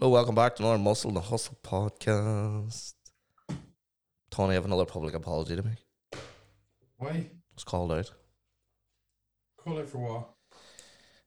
[0.00, 2.94] Well, welcome back to another Muscle and the Hustle podcast.
[4.30, 6.20] Tony, I have another public apology to make.
[6.98, 7.28] Why?
[7.54, 8.08] It's called out.
[9.56, 10.30] Call out for what?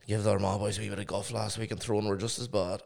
[0.08, 2.40] Give the Armagh boys a wee bit of guff last week and Tyrone were just
[2.40, 2.82] as bad.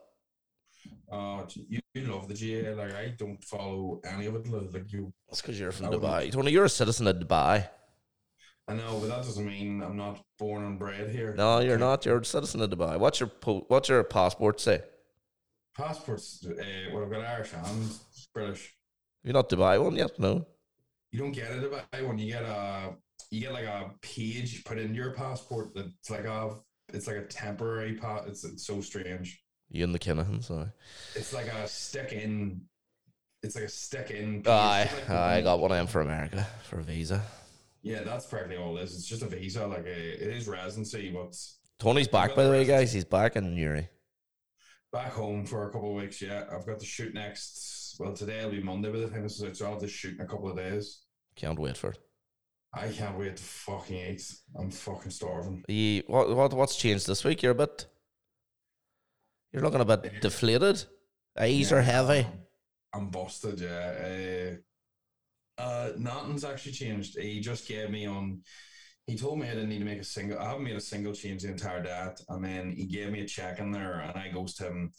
[1.12, 2.72] Uh, you, love the GAA.
[2.72, 4.48] Like, I don't follow any of it.
[4.74, 6.32] Like, you, That's because you're from Dubai.
[6.32, 7.70] Tony, you're a citizen of Dubai.
[8.68, 11.36] I know, but that doesn't mean I'm not born and bred here.
[11.38, 12.08] No, you're not.
[12.08, 12.98] You're a citizen of Dubai.
[12.98, 14.82] What's your po- what's your passport say?
[15.76, 16.54] Passports, uh,
[16.94, 17.90] well, I've got Irish and
[18.34, 18.74] British.
[19.24, 20.46] You're not Dubai one yet, no.
[21.12, 22.18] You don't get it about one.
[22.18, 22.94] you get a,
[23.32, 26.56] you get like a page put in your passport that's like a,
[26.94, 28.24] it's like a temporary pass.
[28.28, 29.42] It's, it's so strange.
[29.70, 30.68] You and the Kinahan, sorry.
[31.16, 32.62] It's like a stick in,
[33.44, 34.36] it's like a stick in.
[34.40, 37.22] It's like- I got one of them for America for a visa.
[37.82, 38.96] Yeah, that's practically all it is.
[38.96, 41.36] It's just a visa, like a, it is residency, but
[41.80, 42.94] Tony's back, by the way, guys.
[42.94, 43.90] He's back in Newry.
[44.96, 46.22] Back home for a couple of weeks.
[46.22, 47.98] Yeah, I've got to shoot next.
[48.00, 49.90] Well, today will be Monday by the time this is out, so I'll have to
[49.90, 51.02] shoot in a couple of days.
[51.36, 52.00] Can't wait for it.
[52.74, 54.24] I can't wait to fucking eat.
[54.58, 55.66] I'm fucking starving.
[55.68, 57.44] You, what, what what's changed this week?
[57.44, 57.88] You're a bit.
[59.52, 60.86] You're looking a bit deflated.
[61.38, 62.26] Eyes are heavy.
[62.94, 63.60] I'm busted.
[63.60, 64.56] Yeah.
[65.58, 67.20] Uh, uh, nothing's actually changed.
[67.20, 68.42] He just gave me on.
[69.08, 70.40] He told me I didn't need to make a single.
[70.40, 73.28] I haven't made a single change the entire diet, and then he gave me a
[73.28, 74.94] check in there, and I goes to him.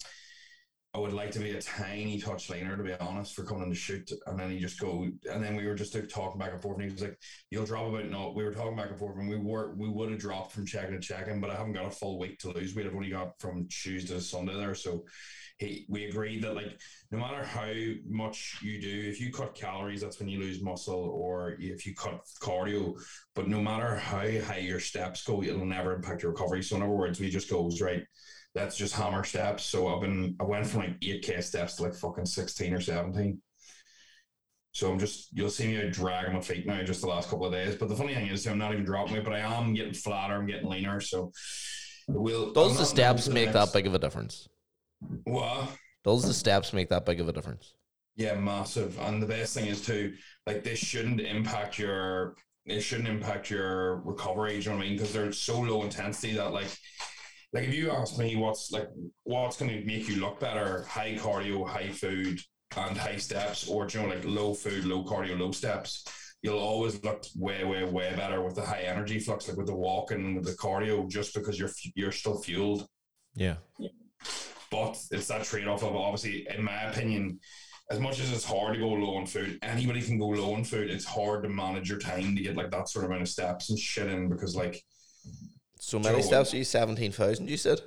[0.97, 3.77] I would like to be a tiny touch leaner, to be honest, for coming to
[3.77, 4.11] shoot.
[4.27, 6.86] And then he just go, and then we were just talking back and forth, and
[6.86, 7.19] he was like,
[7.50, 10.11] "You'll drop about no." We were talking back and forth, and we were we would
[10.11, 12.75] have dropped from checking to checking, but I haven't got a full week to lose
[12.75, 12.86] weight.
[12.86, 15.05] I've only got from Tuesday to Sunday there, so
[15.58, 17.70] he we agreed that like no matter how
[18.08, 21.94] much you do, if you cut calories, that's when you lose muscle, or if you
[21.94, 22.94] cut cardio.
[23.34, 26.62] But no matter how high your steps go, it'll never impact your recovery.
[26.62, 28.03] So in other words, we just goes right.
[28.56, 29.64] Let's just hammer steps.
[29.64, 32.81] So I've been I went from like eight k steps to like fucking sixteen or
[32.81, 33.42] seventeen.
[34.72, 37.53] So I'm just you'll see me dragging my feet now just the last couple of
[37.53, 37.76] days.
[37.76, 40.34] But the funny thing is I'm not even dropping it, but I am getting flatter,
[40.34, 41.00] I'm getting leaner.
[41.00, 41.32] So
[42.08, 44.48] will Does the steps make that big of a difference?
[45.25, 45.69] What?
[46.02, 47.75] Does the steps make that big of a difference?
[48.16, 48.98] Yeah, massive.
[49.00, 50.14] And the best thing is too,
[50.47, 54.97] like this shouldn't impact your it shouldn't impact your recovery, you know what I mean?
[54.97, 56.75] Because they're so low intensity that like
[57.52, 58.88] like if you ask me what's like
[59.24, 62.40] what's gonna make you look better, high cardio, high food,
[62.76, 66.04] and high steps, or you know, like low food, low cardio, low steps,
[66.42, 69.74] you'll always look way, way, way better with the high energy flux, like with the
[69.74, 72.86] walking, with the cardio, just because you're you're still fueled.
[73.34, 73.56] Yeah.
[74.70, 77.38] But it's that trade off of obviously, in my opinion,
[77.90, 80.64] as much as it's hard to go low on food, anybody can go low on
[80.64, 80.90] food.
[80.90, 83.70] It's hard to manage your time to get like that sort of amount of steps
[83.70, 84.82] and shit in because like
[85.78, 86.22] So many Joe.
[86.22, 86.53] steps.
[86.53, 87.48] You seventeen thousand.
[87.48, 87.81] You said.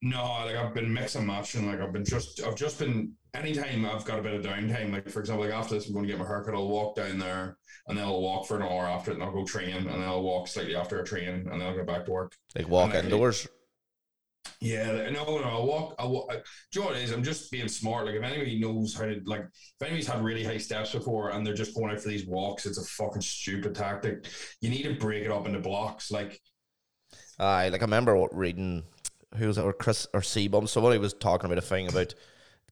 [0.00, 1.66] no, like I've been mix and matching.
[1.66, 4.92] Like I've been just I've just been anytime I've got a bit of downtime.
[4.92, 6.54] Like for example, like after this, I'm going to get my haircut.
[6.54, 9.32] I'll walk down there and then I'll walk for an hour after it, and I'll
[9.32, 12.04] go train, and then I'll walk slightly after a train, and then I'll get back
[12.06, 12.36] to work.
[12.54, 13.48] Like walk And indoors.
[14.60, 15.94] Yeah, no, no, I walk.
[15.98, 16.26] I walk.
[16.30, 16.40] I, do
[16.74, 17.12] you know what it is?
[17.12, 18.06] I'm just being smart.
[18.06, 21.46] Like if anybody knows how to, like if anybody's had really high steps before and
[21.46, 24.26] they're just going out for these walks, it's a fucking stupid tactic.
[24.60, 26.10] You need to break it up into blocks.
[26.10, 26.40] Like
[27.38, 28.84] Aye, like I remember reading
[29.36, 30.68] who was it, or Chris or CBum.
[30.68, 32.14] Somebody was talking about a thing about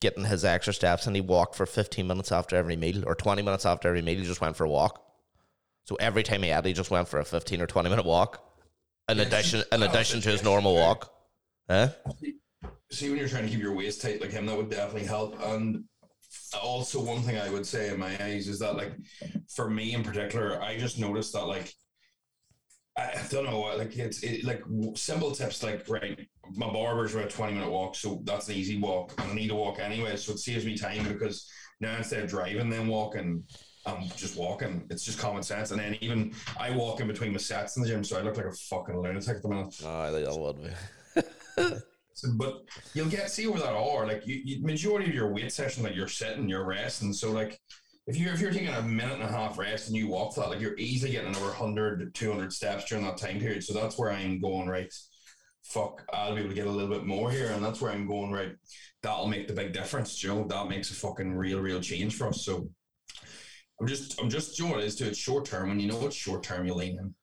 [0.01, 3.43] getting his extra steps, and he walked for fifteen minutes after every meal, or twenty
[3.43, 4.19] minutes after every meal.
[4.19, 5.03] He just went for a walk.
[5.85, 8.43] So every time he had, he just went for a fifteen or twenty minute walk.
[9.09, 11.13] In addition, in oh, addition to his normal walk.
[11.69, 11.89] Eh?
[12.91, 15.41] see when you're trying to keep your waist tight like him, that would definitely help.
[15.43, 15.85] And
[16.61, 18.93] also one thing I would say in my eyes is that like
[19.49, 21.75] for me in particular, I just noticed that like
[22.97, 24.63] I I don't know, uh, like it's it, like
[24.95, 26.19] simple tips like right,
[26.55, 29.49] my barber's about a twenty minute walk, so that's an easy walk, and I need
[29.49, 33.45] to walk anyway, so it saves me time because now instead of driving then walking,
[33.85, 34.87] I'm just walking.
[34.91, 37.89] It's just common sense, and then even I walk in between my sets in the
[37.89, 39.75] gym, so I look like a fucking lunatic at the minute.
[39.85, 41.73] Ah, Aye, that would be.
[42.17, 42.63] So, but
[42.95, 45.95] you'll get see over that hour, like you, you majority of your weight session, like
[45.95, 47.13] you're sitting, you're resting.
[47.13, 47.61] So like
[48.07, 50.49] if you if you're taking a minute and a half rest and you walk that,
[50.49, 53.65] like you're easily getting over 100 to 200 steps during that time period.
[53.65, 54.93] So that's where I'm going right.
[55.65, 58.07] Fuck, I'll be able to get a little bit more here, and that's where I'm
[58.07, 58.53] going right.
[59.03, 60.47] That'll make the big difference, Joe.
[60.49, 62.45] That makes a fucking real, real change for us.
[62.45, 62.69] So
[63.81, 65.69] I'm just, I'm just, you know it is to it's short term.
[65.69, 67.15] When you know it's short term, you lean in.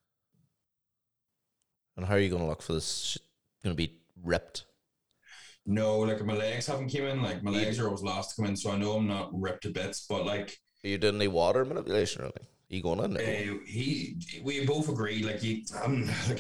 [1.96, 3.18] And how are you going to look for this?
[3.64, 4.66] Going to be ripped.
[5.66, 7.22] No, like my legs haven't came in.
[7.22, 9.64] Like my legs are always last to come in, so I know I'm not ripped
[9.64, 10.06] to bits.
[10.10, 10.58] But like,
[10.90, 12.48] you doing any water manipulation or anything?
[12.70, 13.18] you going in?
[13.18, 15.24] Uh, he, we both agree.
[15.24, 16.40] Like, you, um, like,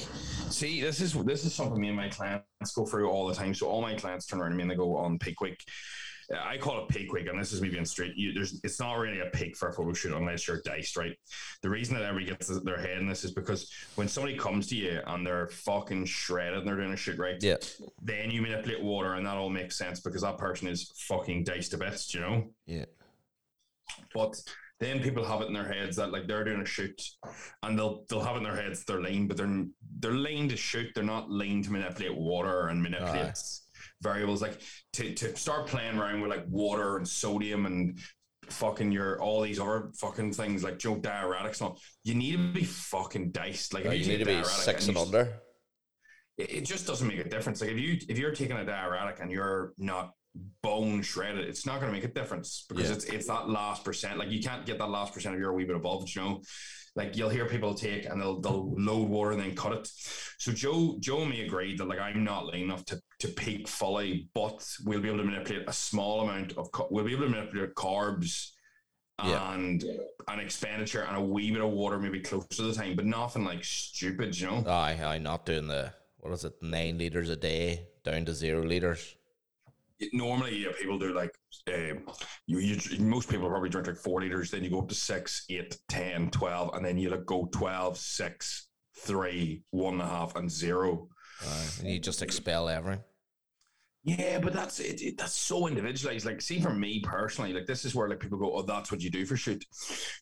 [0.49, 3.53] see, this is this is something me and my clients go through all the time.
[3.53, 5.63] So all my clients turn around to me and they go on peak week.
[6.33, 8.15] Uh, I call it peak week, and this is me being straight.
[8.15, 11.15] You, there's, it's not really a peak for a photo shoot unless you're diced, right?
[11.61, 14.75] The reason that everybody gets their head in this is because when somebody comes to
[14.75, 17.57] you and they're fucking shredded and they're doing a shoot right, Yeah.
[18.01, 21.71] then you manipulate water, and that all makes sense because that person is fucking diced
[21.71, 22.47] to bits, you know.
[22.65, 22.85] Yeah.
[24.13, 24.35] But
[24.79, 27.01] then people have it in their heads that like they're doing a shoot,
[27.61, 29.65] and they'll they'll have it in their heads they're lean, but they're
[29.99, 30.87] they're lean to shoot.
[30.93, 33.33] They're not lean to manipulate water and manipulate Aye.
[34.01, 34.41] variables.
[34.41, 34.61] Like
[34.93, 37.97] to to start playing around with like water and sodium and
[38.49, 41.79] fucking your all these other fucking things like Joe diuretics and all.
[42.03, 43.73] You need to be fucking diced.
[43.73, 45.39] Like if Right, you need to be six and you- under.
[46.37, 47.61] it, it just doesn't make a difference.
[47.61, 50.11] Like if you if you're taking a diuretic and you're not
[50.61, 52.95] bone shredded, it's not going to make a difference because Yeah.
[52.95, 54.17] it's it's that last percent.
[54.17, 56.09] Like you can't get that last percent of you're wee bit of above.
[56.15, 56.41] You know,
[56.95, 59.87] like you'll hear people take and they'll they'll load water and then cut it.
[60.39, 63.67] So Joe Joe and me agreed that like I'm not lean enough to to peak
[63.67, 67.29] fully, but we'll be able to manipulate a small amount of we'll be able to
[67.29, 68.49] manipulate carbs.
[69.23, 69.53] Yeah.
[69.53, 69.83] And
[70.27, 73.45] an expenditure and a wee bit of water, maybe close to the time, but nothing
[73.45, 74.63] like stupid, you know.
[74.67, 78.65] Aye, aye, not doing the what is it, nine liters a day down to zero
[78.65, 79.15] liters.
[80.11, 81.31] Normally yeah, people do like
[81.67, 82.05] um,
[82.47, 85.45] you, you most people probably drink like four liters then you go up to six
[85.49, 90.35] eight ten twelve and then you like go 12 6 3 one and a half
[90.35, 91.07] and zero.
[91.41, 93.03] Aye, and you just expel everything.
[94.03, 96.25] yeah but that's it, it that's so individualized.
[96.25, 99.01] Like see for me personally like this is where like people go oh that's what
[99.01, 99.63] you do for shoot.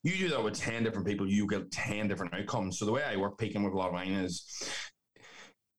[0.03, 2.77] You do that with 10 different people you get 10 different outcomes.
[2.79, 4.45] So the way i work peaking with a lot of mine is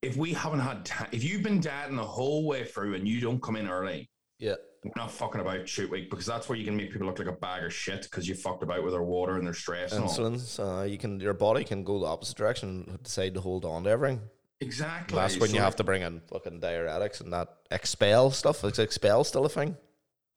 [0.03, 3.21] if we haven't had time if you've been dating the whole way through and you
[3.21, 4.57] don't come in early Yeah.
[4.85, 7.29] We're not fucking about shoot week because that's where you can make people look like
[7.29, 10.03] a bag of shit because you fucked about with their water and their stress and
[10.03, 10.11] all.
[10.11, 13.65] Insulin, uh, you can your body can go the opposite direction and decide to hold
[13.65, 14.23] on to everything.
[14.61, 15.15] Exactly.
[15.15, 18.65] That's when you have to bring in fucking diuretics and that expel stuff.
[18.65, 19.77] Is expel still a thing?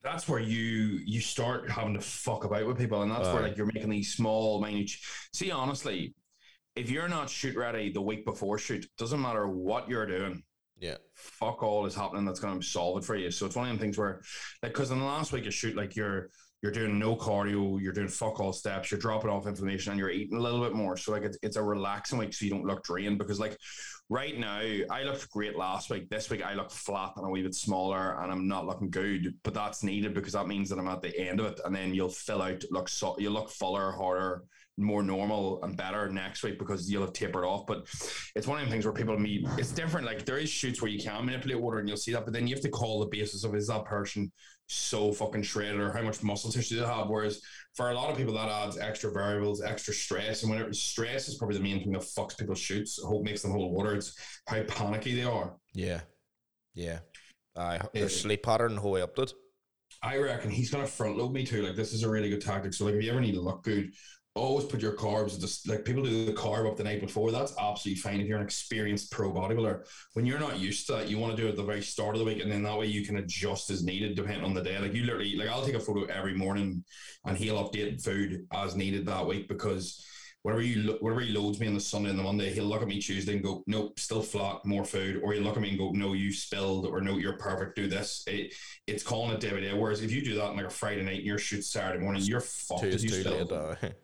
[0.04, 3.56] That's where you you start having to fuck about with people, and that's where like
[3.56, 4.92] you're making these small, minute.
[5.32, 6.14] See, honestly,
[6.76, 10.42] if you're not shoot ready the week before shoot, doesn't matter what you're doing.
[10.78, 10.96] Yeah.
[11.14, 13.30] fuck all is happening that's going to solve it for you.
[13.30, 14.20] So it's one of them things where,
[14.62, 16.28] like, because in the last week you shoot, like you're
[16.62, 20.10] you're doing no cardio, you're doing fuck all steps, you're dropping off inflammation, and you're
[20.10, 20.96] eating a little bit more.
[20.96, 23.18] So like it's it's a relaxing week, so you don't look drained.
[23.18, 23.56] Because like
[24.08, 26.10] right now, I looked great last week.
[26.10, 29.34] This week I look flat and a wee bit smaller, and I'm not looking good.
[29.44, 31.94] But that's needed because that means that I'm at the end of it, and then
[31.94, 34.42] you'll fill out, look so you'll look fuller, harder.
[34.78, 37.66] More normal and better next week because you'll have tapered off.
[37.66, 37.86] But
[38.34, 39.46] it's one of the things where people meet.
[39.56, 40.06] It's different.
[40.06, 42.46] Like there is shoots where you can manipulate water and you'll see that, but then
[42.46, 44.30] you have to call the basis of is that person
[44.68, 47.08] so fucking shredded or how much muscle tissue they have.
[47.08, 47.40] Whereas
[47.74, 51.36] for a lot of people, that adds extra variables, extra stress, and whenever stress is
[51.36, 53.00] probably the main thing that fucks people's shoots.
[53.02, 53.94] Hope makes them hold water.
[53.94, 54.14] It's
[54.46, 55.56] how panicky they are.
[55.72, 56.00] Yeah.
[56.74, 56.98] Yeah.
[57.56, 59.32] Aye, their sleep pattern, how I upped it.
[60.02, 61.62] I reckon he's gonna front load me too.
[61.62, 62.74] Like this is a really good tactic.
[62.74, 63.90] So like if you ever need to look good,
[64.36, 67.32] always put your carbs just like people do the carb up the night before.
[67.32, 69.86] That's absolutely fine if you're an experienced pro bodybuilder.
[70.12, 72.14] When you're not used to that, you want to do it at the very start
[72.14, 74.62] of the week, and then that way you can adjust as needed depending on the
[74.62, 74.78] day.
[74.78, 76.84] Like you literally like I'll take a photo every morning
[77.24, 80.04] and he'll update food as needed that week because
[80.42, 82.82] whatever you lo- whatever he loads me on the Sunday and the Monday, he'll look
[82.82, 85.20] at me Tuesday and go, Nope, still flat, more food.
[85.24, 87.88] Or he'll look at me and go, No, you spilled, or no, you're perfect, do
[87.88, 88.22] this.
[88.26, 88.54] It,
[88.86, 89.72] it's calling it day by day.
[89.72, 92.22] Whereas if you do that on like a Friday night and you're shoot Saturday morning,
[92.22, 92.82] you're fucked.
[92.82, 93.50] Too, if you too spilled.
[93.50, 93.78] late.
[93.82, 93.94] Aye.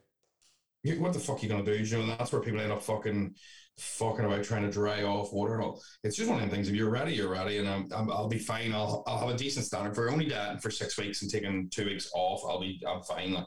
[0.83, 1.77] You- What the fuck are you gonna do?
[1.77, 3.35] You know, and that's where people end up fucking
[3.79, 5.83] fucking about trying to dry off water and all.
[6.05, 6.69] It's just one of them things.
[6.69, 8.73] If you're ready, you're ready, and I'm, I'm I'll be fine.
[8.73, 11.85] I'll I'll have a decent standard for only that for six weeks and taking two
[11.87, 12.43] weeks off.
[12.49, 13.33] I'll be I'm fine.
[13.33, 13.47] Like.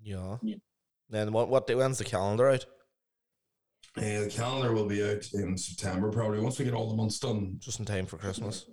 [0.00, 0.36] Yeah.
[0.42, 0.56] Yeah.
[1.10, 1.48] Then what?
[1.48, 1.74] What day?
[1.74, 2.64] When's the calendar out?
[3.96, 7.18] Uh, the calendar will be out in September probably once we get all the months
[7.18, 7.56] done.
[7.58, 8.66] Just in time for Christmas.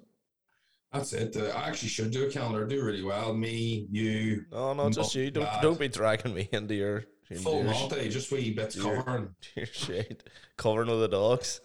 [0.93, 1.35] That's it.
[1.35, 2.65] Uh, I actually should do a calendar.
[2.67, 3.33] Do really well.
[3.33, 5.31] Me, you, No, no, just you.
[5.31, 5.61] Don't bad.
[5.61, 9.01] don't be dragging me into your into full your, Monty, just wee bits Dear.
[9.01, 9.35] covering.
[9.55, 10.23] your shade,
[10.57, 11.61] covering with the dogs.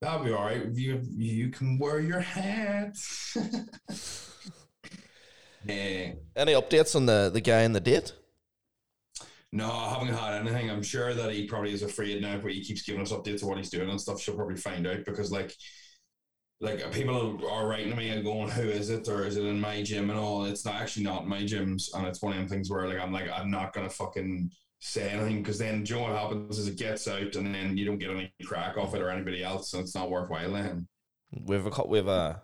[0.00, 0.66] That'll be all right.
[0.72, 2.96] You you can wear your hat.
[5.68, 8.12] Any updates on the the guy in the date?
[9.54, 10.70] no, I haven't had anything.
[10.70, 13.48] I'm sure that he probably is afraid now, but he keeps giving us updates of
[13.48, 14.20] what he's doing and stuff.
[14.20, 15.54] She'll probably find out because like.
[16.62, 19.08] Like people are writing to me and going, "Who is it?
[19.08, 21.92] Or is it in my gym and all?" It's not actually not in my gyms,
[21.92, 25.08] and it's one of them things where like I'm like I'm not gonna fucking say
[25.10, 27.84] anything because then do you know what happens is it gets out and then you
[27.84, 30.86] don't get any crack off it or anybody else, and it's not worthwhile then.
[31.32, 32.42] We've a we've a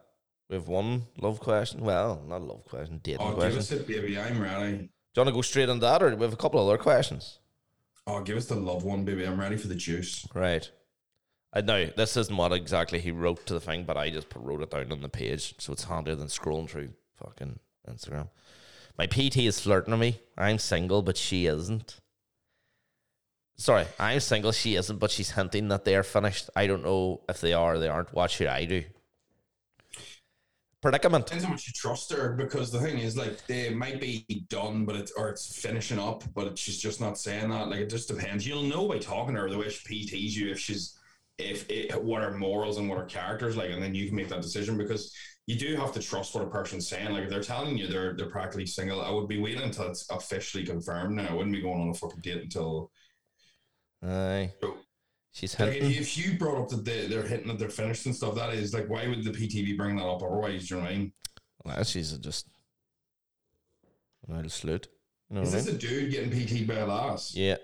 [0.50, 1.80] we've one love question.
[1.82, 3.58] Well, not a love question, dating Oh, give question.
[3.60, 4.18] us it, baby.
[4.18, 4.78] I'm ready.
[4.78, 7.38] Do you want to go straight on that, or we have a couple other questions?
[8.04, 9.25] Oh, give us the love one, baby.
[9.26, 10.26] I'm ready for the juice.
[10.34, 10.68] Right.
[11.55, 14.28] Uh, I know this isn't what exactly he wrote to the thing, but I just
[14.35, 18.28] wrote it down on the page, so it's handier than scrolling through fucking Instagram.
[18.99, 20.21] My PT is flirting with me.
[20.37, 22.00] I'm single, but she isn't.
[23.57, 24.52] Sorry, I'm single.
[24.52, 26.49] She isn't, but she's hinting that they are finished.
[26.55, 28.12] I don't know if they are they aren't.
[28.12, 28.85] What should I do?
[30.81, 31.26] Predicament.
[31.26, 34.85] Depends how much you trust her because the thing is, like, they might be done,
[34.85, 37.69] but it's or it's finishing up, but she's just not saying that.
[37.69, 38.47] Like, it just depends.
[38.47, 40.98] You'll know by talking to her the way she PTs you if she's
[41.38, 44.28] if it, what are morals and what are character's like, and then you can make
[44.28, 45.14] that decision because
[45.47, 47.11] you do have to trust what a person's saying.
[47.12, 50.09] Like, if they're telling you they're they're practically single, I would be waiting until it's
[50.11, 51.16] officially confirmed.
[51.16, 52.90] Now, I wouldn't be going on a fucking date until.
[54.04, 54.52] Aye.
[54.61, 54.76] So,
[55.33, 55.92] She's Like, hinting.
[55.92, 58.75] if you brought up that they, they're hitting that they're finished and stuff, that is
[58.75, 60.66] like, why would the PTV bring that up otherwise?
[60.68, 61.12] Do you know what I mean?
[61.64, 62.49] Well, she's just
[64.26, 64.87] an old slut.
[65.30, 65.76] You know Is this mean?
[65.76, 67.35] a dude getting PT by a lass?
[67.35, 67.57] Yeah,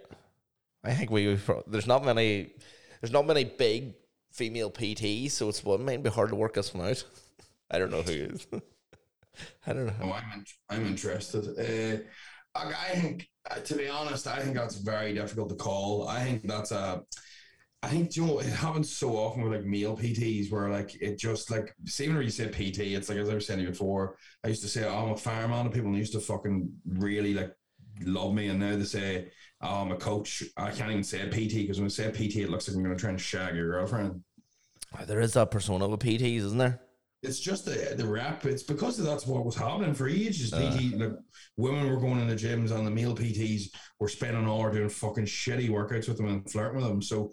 [0.85, 1.39] I think we.
[1.67, 2.53] There's not many.
[3.05, 3.97] There's not many big
[4.33, 7.05] female PTs, so it's well, it might be hard to work this one out.
[7.71, 8.47] I don't know who is.
[9.67, 9.93] I don't know.
[10.01, 11.45] Oh, I'm in, I'm interested.
[11.45, 11.99] Uh,
[12.59, 16.09] I, think, uh, to be honest, I think that's very difficult to call.
[16.09, 17.03] I think that's a.
[17.83, 21.19] I think you know it happens so often with like male PTs where like it
[21.19, 24.17] just like see whenever you say PT, it's like as I was saying before.
[24.43, 27.55] I used to say oh, I'm a fireman, and people used to fucking really like
[28.01, 29.31] love me, and now they say
[29.65, 30.43] oh, I'm a coach.
[30.57, 32.97] I can't even say PT because when I say PT, it looks like I'm going
[32.97, 34.23] to try and shag your girlfriend.
[35.07, 36.81] There is that persona with PTs, isn't there?
[37.23, 38.45] It's just the the rap.
[38.45, 40.53] It's because that's what was happening for ages.
[40.53, 40.71] Uh.
[40.71, 41.13] PT, like
[41.57, 44.91] women were going in the gyms, and the male PTs were spending an hour doing
[44.91, 47.03] fucking shitty workouts with them and flirting with them.
[47.03, 47.33] So,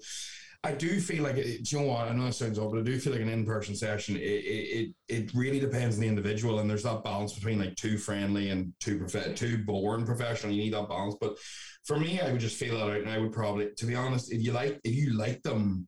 [0.63, 2.07] I do feel like it, do you know what?
[2.07, 4.15] I know it sounds odd, but I do feel like an in person session.
[4.15, 7.97] It, it it really depends on the individual, and there's that balance between like too
[7.97, 10.53] friendly and too prof- too boring professional.
[10.53, 11.15] You need that balance.
[11.19, 11.37] But
[11.85, 14.31] for me, I would just feel that out, and I would probably, to be honest,
[14.31, 15.87] if you like if you like them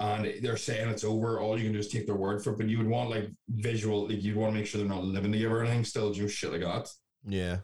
[0.00, 2.58] and they're saying it's over, all you can do is take their word for it.
[2.58, 5.32] But you would want like visual, like you'd want to make sure they're not living
[5.32, 6.90] together or anything, still do shit like that.
[7.26, 7.58] Yeah.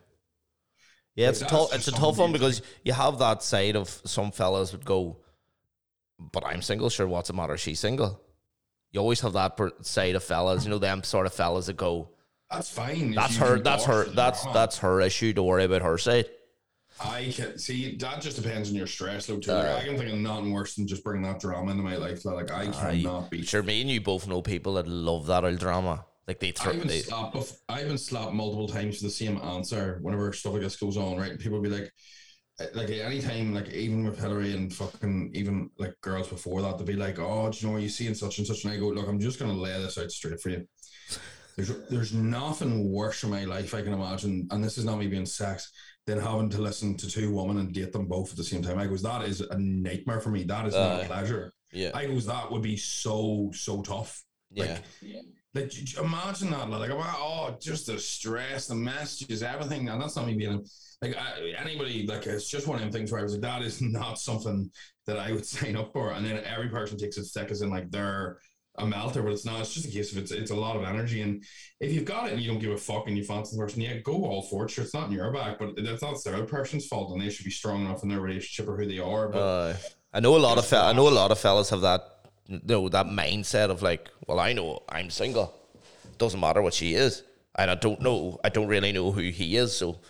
[1.17, 1.75] Yeah, it's a tough.
[1.75, 5.19] It's a tough one because you have that side of some fellas would go,
[6.33, 6.91] but I'm single.
[6.91, 7.57] Sure, what's the matter?
[7.57, 8.21] She's single.
[8.93, 10.65] You always have that per- side of fellas.
[10.65, 12.11] You know them sort of fellas that go,
[12.51, 13.13] That's fine.
[13.13, 13.59] that's her.
[13.61, 14.05] That's her.
[14.05, 14.59] That's drama.
[14.59, 16.27] that's her issue to worry about her side.
[17.03, 19.53] I can see that just depends on your stress load too.
[19.53, 22.25] Uh, I can think of nothing worse than just bringing that drama into my life.
[22.27, 23.43] Like I cannot be.
[23.43, 26.05] Sure, me and you both know people that love that old drama.
[26.29, 26.73] Like they I throw.
[26.75, 27.35] even They, slapped.
[27.37, 30.97] bef- I even slapped multiple times for the same answer whenever stuff like this goes
[30.99, 31.17] on.
[31.17, 31.91] Right, and people be like,
[32.61, 36.87] Uh, like anytime, like even with Hillary and fucking even like girls before that, they'll
[36.87, 38.77] be like, "Oh, do you know what you see in such and such?" And I
[38.77, 40.67] go, "Look, I'm just gonna lay this out straight for you.
[41.57, 45.07] There's there's nothing worse in my life I can imagine, and this is not me
[45.09, 45.71] being sex,
[46.07, 48.79] than having to listen to two women and date them both at the same time.
[48.79, 50.45] I goes, that is a nightmare for me.
[50.45, 51.53] That is not a pleasure.
[51.73, 54.23] yeah, I goes, that would be so so tough.
[54.53, 55.23] yeah, Like, j-
[55.55, 59.89] j- imagine that, like, oh, just the stress, the messages, everything.
[59.89, 60.65] And that's not me being
[61.03, 63.63] like I, anybody, like, it's just one of them things where I was like, that
[63.63, 64.71] is not something
[65.07, 66.13] that I would sign up for.
[66.13, 68.39] And then every person takes it thick as in, like, they're
[68.79, 69.61] a melter, but it's not.
[69.61, 71.23] It's just a case of it's, it's a lot of energy.
[71.23, 71.43] And
[71.81, 73.83] if you've got it and you don't give a fuck and you fancy the person,
[73.83, 74.71] yeah, go all for it.
[74.71, 77.13] Sure, it's not in your back, but that's not the other person's fault.
[77.13, 79.29] And they should be strong enough in their relationship or who they are.
[79.29, 79.77] But Uh,
[80.13, 82.20] I know a lot of fe- I know a lot of fellas have that
[82.51, 85.55] know that mindset of like, well, I know I'm single.
[86.19, 87.23] Doesn't matter what she is,
[87.57, 88.39] and I don't know.
[88.45, 90.01] I don't really know who he is, so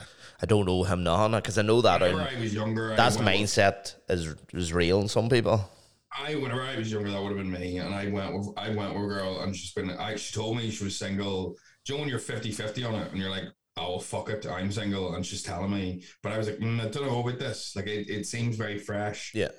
[0.42, 2.00] I don't know him now because I know that.
[2.00, 5.70] whenever um, I was younger, I that's with- mindset is is real in some people.
[6.12, 8.70] I whenever I was younger, that would have been me, and I went with I
[8.70, 9.90] went with a girl, and she's been.
[9.90, 11.56] I she told me she was single.
[11.84, 13.44] Do you know when you're 50-50 on it, and you're like,
[13.76, 16.88] "Oh fuck it, I'm single," and she's telling me, but I was like, mm, "I
[16.88, 17.74] don't know about this.
[17.76, 19.50] Like, it, it seems very fresh." Yeah,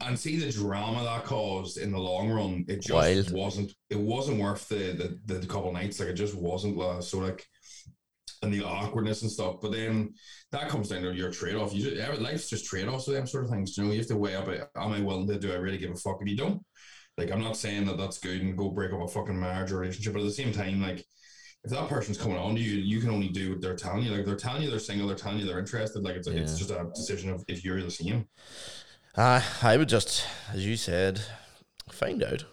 [0.00, 2.64] And see the drama that caused in the long run.
[2.68, 3.32] It just Wild.
[3.32, 3.72] wasn't.
[3.90, 6.00] It wasn't worth the the, the couple nights.
[6.00, 6.80] Like it just wasn't.
[6.80, 7.44] Uh, so like,
[8.42, 9.56] and the awkwardness and stuff.
[9.62, 10.14] But then
[10.52, 11.74] that comes down to your trade off.
[11.74, 13.76] You just, life's just trade offs with them sort of things.
[13.76, 14.48] You know, you have to weigh up.
[14.48, 15.52] it, Am I willing to do?
[15.52, 16.62] I really give a fuck if you don't?
[17.18, 19.78] Like, I'm not saying that that's good and go break up a fucking marriage or
[19.78, 21.02] relationship, but at the same time, like,
[21.64, 24.10] if that person's coming on to you, you can only do what they're telling you.
[24.10, 26.04] Like, they're telling you they're single, they're telling you they're interested.
[26.04, 28.26] Like, it's, it's just a decision of if you're the same.
[29.16, 31.20] Uh, I would just, as you said,
[31.90, 32.44] find out.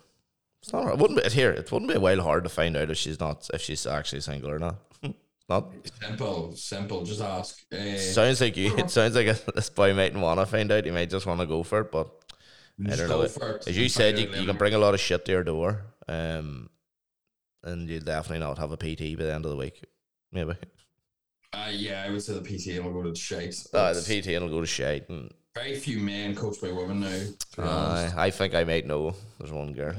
[0.62, 0.88] It's not.
[0.88, 1.52] It wouldn't be here.
[1.52, 4.22] It wouldn't be a while hard to find out if she's not if she's actually
[4.22, 4.76] single or not.
[5.50, 5.74] not.
[6.02, 7.04] Simple, simple.
[7.04, 7.60] Just ask.
[7.72, 8.76] Uh, Sounds like you.
[8.78, 10.86] It sounds like this boy mightn't want to find out.
[10.86, 12.10] He might just want to go for it, but.
[12.90, 13.22] I don't know.
[13.22, 15.84] it As you said, you, you can bring a lot of shit to your door,
[16.08, 16.72] um,
[17.64, 19.84] and you'll definitely not have a PT by the end of the week.
[20.32, 20.54] Maybe.
[21.54, 23.56] Uh, yeah, I would say the PTA will go to shite.
[23.72, 27.64] Uh, the PT will go to shite, and very few men coached by women now.
[27.64, 28.12] Uh.
[28.16, 29.16] I think I might know.
[29.40, 29.96] There's one girl.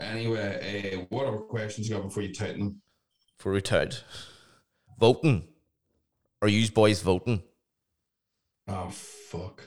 [0.00, 2.82] Anyway, uh, what other questions you got before you tighten them?
[3.38, 3.96] For retired.
[4.98, 5.44] Voting.
[6.42, 7.42] Are you boys voting?
[8.68, 9.62] Oh fuck.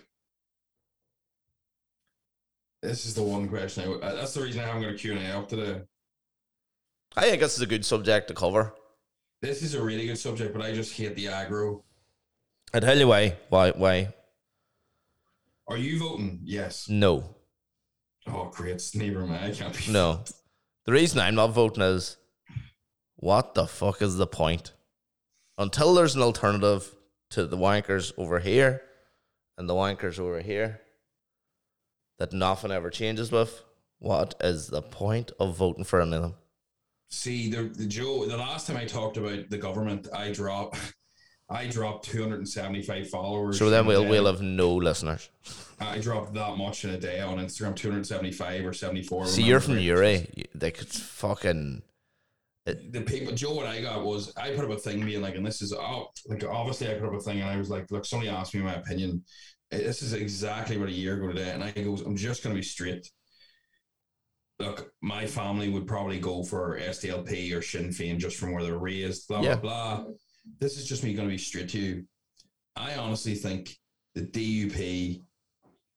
[2.82, 3.84] This is the one question.
[3.84, 5.82] I, uh, that's the reason I haven't got a Q and A up today.
[7.16, 8.74] I think this is a good subject to cover.
[9.42, 11.84] This is a really good subject, but I just hate the aggro.
[12.74, 13.38] I tell you why.
[13.50, 13.72] Why?
[13.72, 14.14] Why?
[15.74, 16.39] Are you voting?
[16.44, 16.88] Yes.
[16.88, 17.36] No.
[18.27, 18.80] Oh, great.
[18.94, 19.48] Neither I.
[19.48, 19.92] I can't be.
[19.92, 20.24] No.
[20.86, 22.18] The reason I'm not voting is
[23.15, 24.74] what the fuck is the point?
[25.58, 26.94] Until there's an alternative
[27.32, 28.84] to the wankers over here
[29.58, 30.80] and the wankers over here
[32.20, 33.63] that nothing ever changes with,
[33.98, 36.36] what is the point of voting for any of them?
[37.10, 38.27] See, the, the Joe.
[38.27, 40.77] The last time I talked about the government, I dropped.
[41.50, 43.60] I dropped 275 followers.
[43.60, 45.30] So then we'll we'll have no listeners.
[45.80, 49.28] I dropped that much in a day on Instagram, 275 or 74.
[49.28, 49.76] See, you're from.
[49.76, 50.30] Newry.
[50.56, 51.82] They could fucking
[52.66, 55.46] the people Joe what I got was I put up a thing being like and
[55.46, 58.06] this is oh like obviously I put up a thing and I was like look
[58.06, 59.22] somebody asked me my opinion
[59.74, 62.56] Eh, this is exactly what a year ago today and I goes I'm just gonna
[62.56, 63.12] be straight
[64.60, 68.78] look my family would probably go for SDLP or Sinn Féin just from where they're
[68.78, 69.56] raised blah Yeah.
[69.56, 70.14] blah blah
[70.60, 72.04] this is just me gonna be straight to you
[72.76, 73.78] I honestly think
[74.16, 75.22] the DUP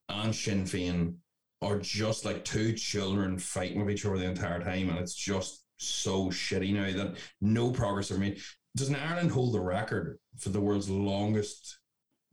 [0.08, 1.14] and Sinn Féin
[1.62, 5.64] are just like two children fighting with each other the entire time, and it's just
[5.78, 8.40] so shitty now that no progress are made.
[8.76, 11.78] Doesn't Ireland hold the record for the world's longest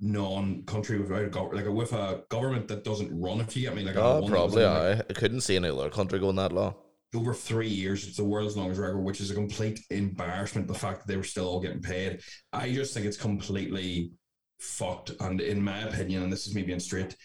[0.02, 3.40] non-country without a gov- like a, with a government that doesn't run?
[3.40, 4.66] If you get me, like a Oh, one that was probably.
[4.66, 6.76] I, I couldn't see any other country going that long.
[7.16, 8.08] Over three years.
[8.08, 10.68] It's the world's longest record, which is a complete embarrassment.
[10.68, 14.12] The fact that they were still all getting paid, I just think it's completely
[14.60, 15.12] fucked.
[15.20, 17.16] And in my opinion, and this is me being straight,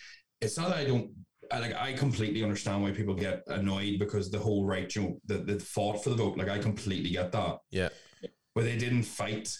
[0.41, 1.11] it's not that I don't.
[1.51, 5.21] I like I completely understand why people get annoyed because the whole right, you know,
[5.27, 6.37] that that fought for the vote.
[6.37, 7.89] Like I completely get that, Yeah.
[8.55, 9.51] but they didn't fight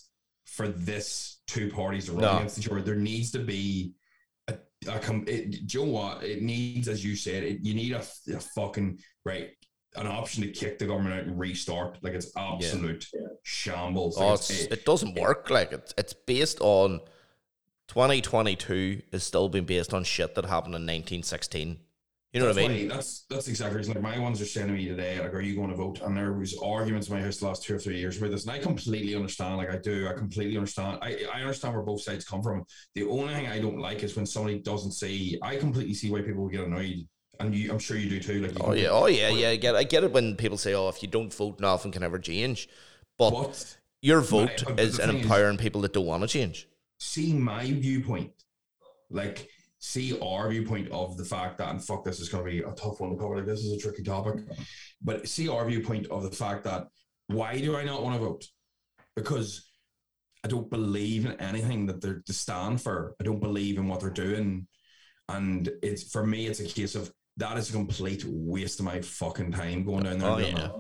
[0.45, 2.37] for this two parties to run No.
[2.37, 2.83] against each other.
[2.83, 3.95] There needs to be
[4.49, 6.23] a, a com- it, do you know what?
[6.23, 9.51] It needs, as you said, it, you need a, a fucking right
[10.01, 11.99] an option to kick the government out and restart.
[12.03, 13.07] Like it's absolute
[13.43, 14.17] shambles.
[14.19, 15.51] Like, Oh, it's- it's, it- it doesn't work.
[15.51, 17.01] Like it's it's based on
[17.89, 21.79] 2022 is still being based on shit that happened in 1916.
[22.35, 22.89] You know what I that's mean?
[22.91, 25.57] why- that's that's exactly like my ones are saying to me today, like, are you
[25.57, 26.03] going to vote?
[26.03, 28.45] And there was arguments in my house the last two or three years about this,
[28.45, 29.57] and I completely understand.
[29.57, 30.99] Like I do, I completely understand.
[31.01, 32.65] I, I understand where both sides come from.
[32.95, 35.39] The only thing I don't like is when somebody doesn't say.
[35.43, 37.09] I completely see why people get annoyed,
[37.41, 38.41] and you, I'm sure you do too.
[38.43, 39.49] Like, you Oh yeah, oh yeah, yeah.
[39.51, 42.03] I get I get it when people say, "Oh, if you don't vote, nothing can
[42.03, 42.69] ever change."
[43.19, 43.77] But What?
[44.03, 46.69] your vote but is in thing is- empowering people that don't want to change.
[46.99, 48.33] see my viewpoint,
[49.11, 49.49] like
[49.79, 52.73] see our viewpoint of the fact that, and fuck, this is going to be a
[52.73, 53.37] tough one to cover.
[53.37, 54.45] Like this is a tricky topic,
[55.03, 56.89] but see our viewpoint of the fact that
[57.29, 58.45] why do I not want to vote?
[59.15, 59.71] Because
[60.45, 63.15] I don't believe in anything that they're to stand for.
[63.21, 64.67] I don't believe in what they're doing,
[65.29, 69.01] and it's for me, it's a case of that is a complete waste of my
[69.01, 70.29] fucking time going down there.
[70.29, 70.53] Oh, yeah.
[70.55, 70.73] that.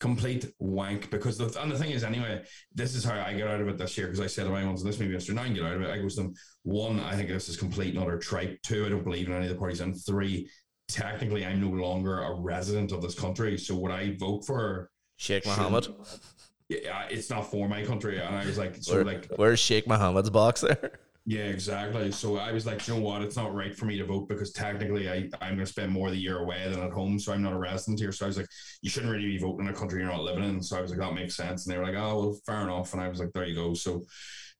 [0.00, 2.42] Complete wank because the and the thing is anyway
[2.74, 4.64] this is how I get out of it this year because I said to my
[4.64, 5.32] ones this maybe Mr.
[5.32, 5.90] Nine get out of it.
[5.90, 6.34] I go to them
[6.64, 8.60] one, I think this is complete and utter tripe.
[8.62, 9.80] Two, I don't believe in any of the parties.
[9.80, 10.50] And three,
[10.88, 13.56] technically I'm no longer a resident of this country.
[13.56, 15.86] So would I vote for Sheikh Mohammed.
[16.68, 18.18] yeah, it's not for my country.
[18.18, 20.98] And I was like, so Where, like where's Sheikh Mohammed's box there?
[21.24, 22.10] Yeah, exactly.
[22.10, 23.22] So I was like, you know what?
[23.22, 26.08] It's not right for me to vote because technically I, I'm going to spend more
[26.08, 27.18] of the year away than at home.
[27.18, 28.10] So I'm not a resident here.
[28.12, 28.48] So I was like,
[28.82, 30.62] you shouldn't really be voting in a country you're not living in.
[30.62, 31.64] So I was like, that makes sense.
[31.64, 32.92] And they were like, oh, well, fair enough.
[32.92, 33.74] And I was like, there you go.
[33.74, 34.02] So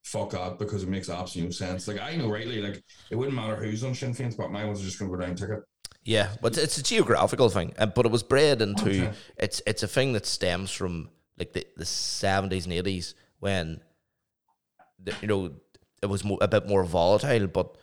[0.05, 1.89] fuck that because it makes absolute no sense.
[1.89, 4.81] Like, I know rightly, like, it wouldn't matter who's on Sinn Féin's, but my ones
[4.81, 5.61] are just going to go down ticket.
[6.05, 9.13] Yeah, but it's a geographical thing, uh, but it was bred into Okay.
[9.37, 13.81] it's it's a thing that stems from like the the seventies and eighties when
[15.01, 15.53] the, you know
[16.03, 17.47] it was mo- a bit more volatile.
[17.47, 17.77] But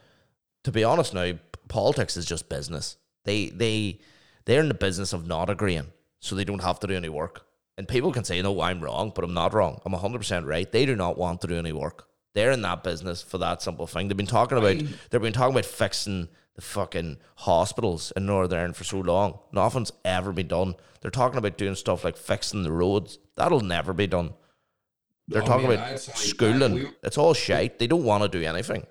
[0.63, 1.33] to be honest, now
[1.67, 2.97] politics is just business.
[3.25, 4.01] They they
[4.45, 7.45] they're in the business of not agreeing, so they don't have to do any work.
[7.77, 9.81] And people can say, "No, I'm wrong," but I'm not wrong.
[9.85, 10.69] I'm hundred percent right.
[10.71, 12.07] They do not want to do any work.
[12.35, 14.07] They're in that business for that simple thing.
[14.07, 14.77] They've been talking about
[15.09, 19.39] they've been talking about fixing the fucking hospitals in Northern Ireland for so long.
[19.53, 20.75] Nothing's ever been done.
[21.01, 23.17] They're talking about doing stuff like fixing the roads.
[23.35, 24.33] That'll never be done.
[25.29, 26.73] They're I talking mean, about schooling.
[26.73, 27.79] we- it's all shite.
[27.79, 28.83] They don't want to do anything.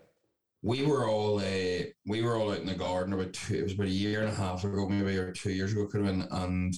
[0.62, 3.74] we were all uh, we were all out in the garden about two, it was
[3.74, 6.26] about a year and a half ago maybe or two years ago could have been
[6.30, 6.74] and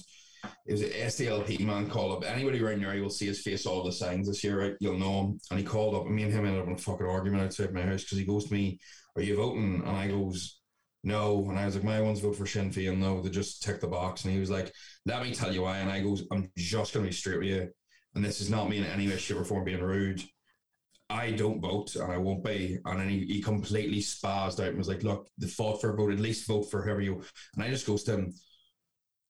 [0.67, 2.29] it was an SDLP man called up.
[2.29, 4.73] Anybody around there, you will see his face all the signs this year, right?
[4.79, 5.39] You'll know him.
[5.51, 7.71] And he called up, and me and him ended up in a fucking argument outside
[7.73, 8.79] my house because he goes to me,
[9.15, 10.59] "Are you voting?" And I goes,
[11.03, 13.81] "No." And I was like, "My ones vote for Sinn Féin." No, they just tick
[13.81, 14.23] the box.
[14.25, 14.71] And he was like,
[15.05, 17.69] "Let me tell you why." And I goes, "I'm just gonna be straight with you,
[18.15, 20.23] and this is not me in any way, shape, or form being rude."
[21.09, 22.77] I don't vote and I won't be.
[22.85, 25.97] And then he, he completely spazzed out and was like, look, the fought for a
[25.97, 27.21] vote, at least vote for whoever you.
[27.53, 28.33] And I just goes to him,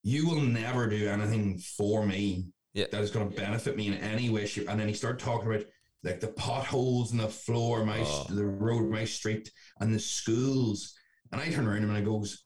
[0.03, 2.85] you will never do anything for me Yeah.
[2.91, 4.45] that is going to benefit me in any way.
[4.45, 5.65] shape." And then he started talking about
[6.03, 8.27] like the potholes in the floor, my Oh.
[8.29, 10.93] the road, my street, and the schools.
[11.31, 12.43] And I turn around him and I goes,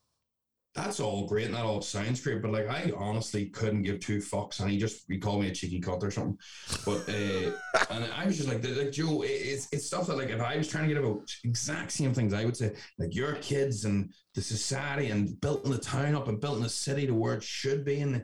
[0.75, 4.17] that's all great and that all sounds great, but like I honestly couldn't give two
[4.17, 4.59] fucks.
[4.59, 6.37] And he just he called me a cheeky cunt or something.
[6.85, 7.51] But uh,
[7.91, 10.67] and I was just like, like Joe, it's it's stuff that like if I was
[10.67, 14.41] trying to get about exact same things, I would say like your kids and the
[14.41, 18.01] society and building the town up and building the city to where it should be.
[18.01, 18.15] And,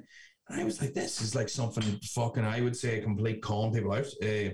[0.50, 3.94] and I was like, this is like something fucking I would say complete calling people
[3.94, 4.08] out.
[4.22, 4.52] Uh,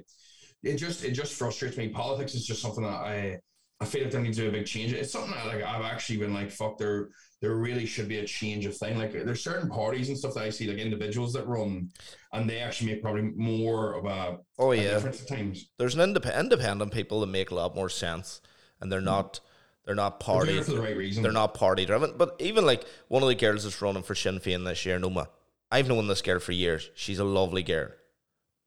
[0.63, 1.89] it just it just frustrates me.
[1.89, 3.39] Politics is just something that I
[3.79, 4.93] I feel like there needs to be a big change.
[4.93, 7.09] It's something that like I've actually been like, fuck, there
[7.41, 8.97] there really should be a change of thing.
[8.97, 11.89] Like there's certain parties and stuff that I see, like individuals that run,
[12.33, 15.69] and they actually make probably more of a, Oh a yeah, difference at times.
[15.77, 18.41] there's an indep- independent people that make a lot more sense,
[18.81, 19.05] and they're mm.
[19.05, 19.39] not
[19.85, 21.21] they're not They're party for the right reason.
[21.23, 22.13] they're not party driven.
[22.17, 25.29] But even like one of the girls that's running for Sinn Féin this year, Noma,
[25.71, 26.89] I've known this girl for years.
[26.95, 27.89] She's a lovely girl,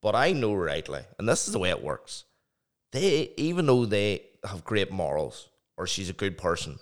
[0.00, 2.24] but I know rightly, and this is the way it works.
[2.92, 6.78] They even though they have great morals or she's a good person,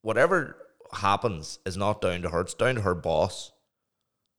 [0.00, 0.56] whatever
[0.94, 2.40] happens is not down to her.
[2.40, 3.52] It's down to her boss.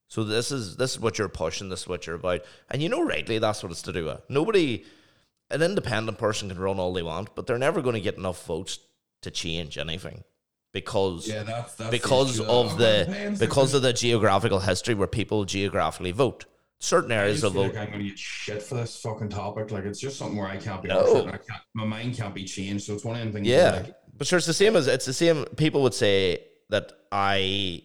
[0.08, 1.68] So this is this is what you're pushing.
[1.68, 4.20] This is what you're about, and you know rightly that's what it's to do with.
[4.28, 4.84] Nobody,
[5.50, 8.44] an independent person can run all they want, but they're never going to get enough
[8.46, 8.78] votes
[9.22, 10.22] to change anything
[10.72, 12.48] because yeah, that's, that's because issue.
[12.48, 16.44] of the because of the geographical history where people geographically vote.
[16.80, 17.74] Certain areas feel vote.
[17.74, 19.70] like I'm going to get shit for this fucking topic.
[19.70, 20.88] Like it's just something where I can't be.
[20.88, 21.26] No.
[21.28, 22.84] I can't, my mind can't be changed.
[22.84, 23.46] So it's one of them things.
[23.46, 25.44] Yeah, like, but sure, it's the same as it's the same.
[25.56, 27.82] People would say that I, you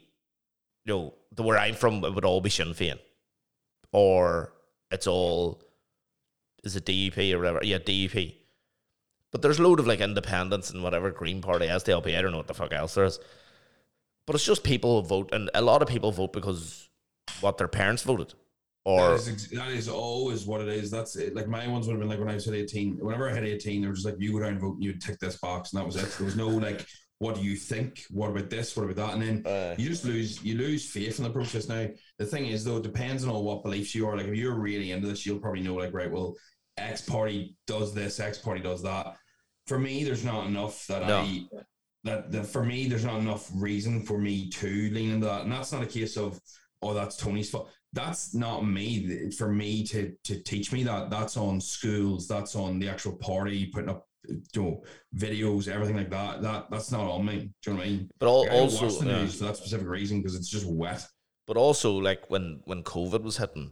[0.85, 2.99] know, the where I'm from, it would all be Sinn Féin,
[3.91, 4.53] or
[4.91, 5.61] it's all
[6.63, 7.59] is it DEP or whatever.
[7.63, 8.35] Yeah, DEP.
[9.31, 12.17] But there's a load of like independents and whatever Green Party, SDLP.
[12.17, 13.19] I don't know what the fuck else there is.
[14.25, 16.89] But it's just people who vote, and a lot of people vote because
[17.41, 18.33] what their parents voted,
[18.85, 20.89] or that is, ex- that is always what it is.
[20.89, 21.35] That's it.
[21.35, 22.97] Like my ones would have been like when I was at 18.
[22.99, 24.91] Whenever I had 18, they were just like, you go down and vote and you
[24.91, 26.09] would tick this box, and that was it.
[26.17, 26.85] There was no like,
[27.19, 28.05] what do you think?
[28.09, 28.75] What about this?
[28.75, 29.13] What about that?
[29.15, 31.67] And then uh, you just lose you lose faith in the process.
[31.67, 31.87] Now
[32.17, 34.15] the thing is though, it depends on what beliefs you are.
[34.15, 36.35] Like if you're really into this, you'll probably know like right, well,
[36.77, 39.17] X party does this, X party does that.
[39.67, 41.19] For me, there's not enough that No.
[41.19, 41.43] I
[42.05, 45.41] that, that for me, there's not enough reason for me to lean into that.
[45.41, 46.39] And that's not a case of
[46.81, 47.69] oh, that's Tony's fault.
[47.93, 49.31] That's not me.
[49.31, 53.65] For me to to teach me that, that's on schools, that's on the actual party,
[53.67, 54.83] putting up you know,
[55.15, 56.41] videos, everything like that.
[56.41, 57.51] That that's not on me.
[57.63, 58.09] Do you know what I mean?
[58.19, 59.21] but al- Like, also, watch the yeah.
[59.21, 61.05] news for that specific reason because it's just wet.
[61.47, 63.71] But also, like when when COVID was hitting,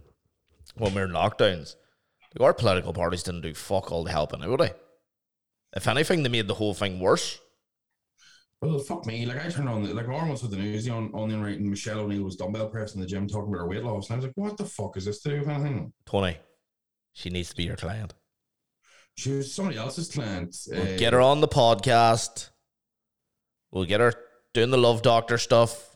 [0.75, 1.75] when we were in lockdowns,
[2.39, 4.71] our political parties didn't do fuck all to help they?
[5.75, 7.39] If anything, they made the whole thing worse.
[8.61, 9.25] Well, fuck me.
[9.25, 11.59] Like I turned on the, like Lauren was with the news on on the right,
[11.59, 14.15] and Michelle O'Neill was dumbbell pressing in the gym talking about her weight loss, and
[14.15, 16.37] I was like, "What the fuck is this to do with anything?" Tony,
[17.13, 18.15] she needs to be your client.
[19.15, 20.55] She was somebody else's client.
[20.67, 22.49] We'll uh, get her on the podcast.
[23.71, 24.13] We'll get her
[24.53, 25.95] doing the love doctor stuff.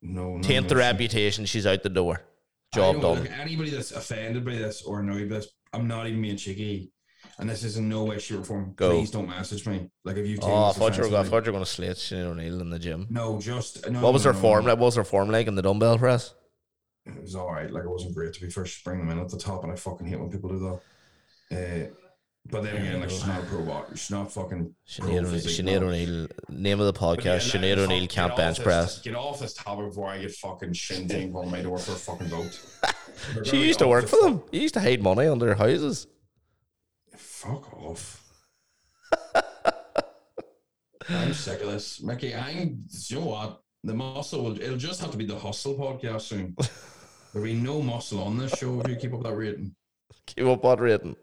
[0.00, 1.44] No, no, Taint the reputation.
[1.44, 2.22] She's out the door.
[2.74, 3.20] Job done.
[3.20, 6.92] Like, anybody that's offended by this or annoyed by this, I'm not even being cheeky.
[7.38, 8.72] And this is in no way, shape, or form.
[8.76, 8.90] Go.
[8.90, 9.90] Please don't message me.
[10.04, 10.38] Like if you.
[10.42, 12.70] Oh, I thought you were, I thought you were going to slate Sinead O'Neill in
[12.70, 13.06] the gym.
[13.10, 14.00] No, just no.
[14.00, 14.64] What was no, her no, form?
[14.64, 14.70] no.
[14.70, 16.34] What was her form like in the dumbbell press?
[17.06, 17.70] It was all right.
[17.70, 18.82] Like it wasn't great to be first.
[18.84, 20.80] Bring them in at the top, and I fucking hate when people do
[21.50, 21.88] that.
[21.90, 21.90] Uh,
[22.50, 23.96] but then again, like she's not a pro boxer.
[23.96, 24.74] She's not fucking.
[24.88, 25.82] Sinead O'Neill, Sinead.
[25.82, 26.28] O'Neill.
[26.50, 29.00] Name of the yeah, podcast: let- Sinead O'Neill can't bench this- press.
[29.00, 32.28] Get off this topic before I get fucking shindig on my door for a fucking
[32.28, 32.60] vote.
[33.44, 34.42] She used to work for them.
[34.50, 36.08] You used to hide money under their houses.
[37.44, 38.22] Fuck off.
[41.10, 42.34] I'm sick of this, Mickey.
[42.34, 42.84] I'm.
[43.08, 43.60] You know what?
[43.82, 44.58] The muscle will.
[44.58, 46.56] It'll just have to be the hustle podcast soon.
[47.32, 49.74] There'll be no muscle on this show if you keep up that rating.
[50.26, 51.16] Keep up that rating?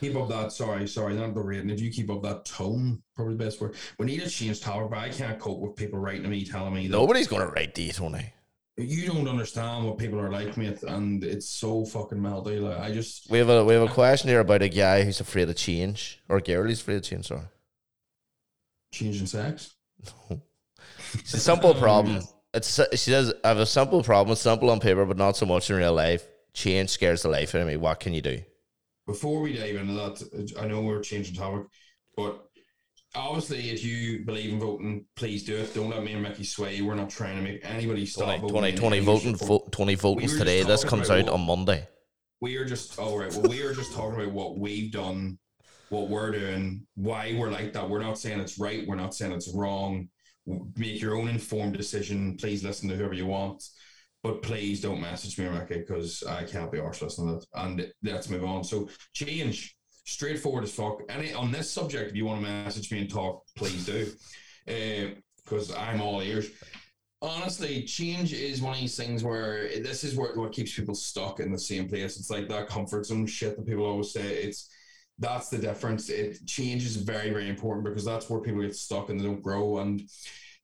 [0.00, 0.50] Keep up that.
[0.50, 1.68] Sorry, sorry, not the rating.
[1.68, 3.74] If you keep up that tone, probably the best word.
[3.98, 6.72] We need to change topic, but I can't cope with people writing to me telling
[6.72, 8.32] me that Nobody's going to write these, Tony.
[8.76, 12.60] You don't understand what people are like, mate, and it's so fucking melty.
[12.60, 15.20] Like I just We have a we have a question here about a guy who's
[15.20, 17.26] afraid of change, or girl who's afraid of change.
[17.28, 17.42] Sorry,
[18.92, 19.74] changing sex.
[21.14, 22.22] it's a simple problem.
[22.54, 25.46] it's she says I have a simple problem, it's simple on paper, but not so
[25.46, 26.26] much in real life.
[26.54, 27.76] Change scares the life out of me.
[27.76, 28.42] What can you do?
[29.06, 31.66] Before we dive into that, I know we're changing topic,
[32.16, 32.46] but
[33.14, 35.74] obviously, if you believe in voting, please do it.
[35.74, 36.80] Don't let me and Mickey sway.
[36.80, 38.50] We're not trying to make anybody stop 20, voting.
[38.50, 40.62] 20, in 20 voting, vo- 20 votings We today.
[40.62, 41.88] This comes out what- on Monday.
[42.40, 43.32] we are just all right.
[43.32, 45.38] Well, we are just talking about what we've done,
[45.90, 47.88] what we're doing, why we're like that.
[47.88, 48.86] We're not saying it's right.
[48.86, 50.08] We're not saying it's wrong.
[50.76, 52.36] Make your own informed decision.
[52.36, 53.62] Please listen to whoever you want,
[54.24, 57.46] but please don't message me, Rebecca, because I can't be arsed listening to it.
[57.54, 58.64] And let's move on.
[58.64, 61.00] So change, straightforward as fuck.
[61.08, 64.10] Any on this subject, if you want to message me and talk, please do,
[64.66, 65.10] eh,
[65.44, 66.50] because I'm all ears
[67.22, 71.40] honestly, change is one of these things where this is where what keeps people stuck
[71.40, 72.18] in the same place.
[72.18, 74.42] It's like that comfort zone shit that people always say.
[74.42, 74.68] It's
[75.18, 76.10] that's the difference.
[76.10, 79.42] It change is very, very important because that's where people get stuck and they don't
[79.42, 79.78] grow.
[79.78, 80.02] And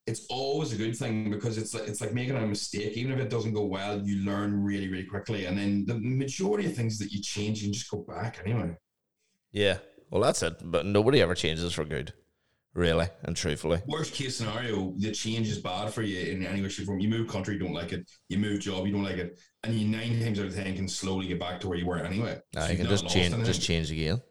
[0.06, 2.96] it's always a good thing because it's it's like making a mistake.
[2.96, 5.46] Even if it doesn't go well, you learn really, really quickly.
[5.46, 8.76] And then the majority of things that you change, you just go back anyway.
[9.52, 9.78] Yeah.
[10.10, 10.54] Well, that's it.
[10.62, 12.12] But nobody ever changes for good,
[12.74, 13.82] really and truthfully.
[13.86, 17.00] Worst case scenario, the change is bad for you in any way, shape, or form.
[17.00, 18.08] You move country, you don't like it.
[18.28, 20.88] You move job, you don't like it, and you nine times out of ten can
[20.88, 22.40] slowly get back to where you were anyway.
[22.54, 23.44] Nah, So you can just change, anything.
[23.44, 24.22] just change again.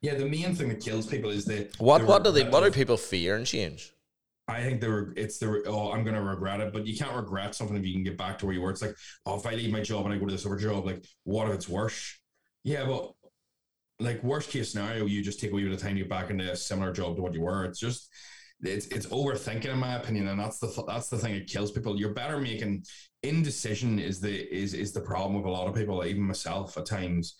[0.00, 2.70] Yeah, the main thing that kills people is that What what do they what do
[2.70, 3.92] people fear and change?
[4.48, 7.76] I think the it's the oh I'm gonna regret it, but you can't regret something
[7.76, 8.70] if you can get back to where you were.
[8.70, 10.84] It's like oh if I leave my job and I go to this other job,
[10.84, 12.18] like what if it's worse?
[12.64, 13.12] Yeah, but
[14.02, 16.30] like worst case scenario, you just take a wee bit of time to get back
[16.30, 17.64] into a similar job to what you were.
[17.64, 18.10] It's just
[18.62, 21.72] it's it's overthinking in my opinion, and that's the th- that's the thing that kills
[21.72, 21.98] people.
[21.98, 22.84] You're better making
[23.22, 26.86] indecision is the is is the problem with a lot of people, even myself at
[26.86, 27.34] times.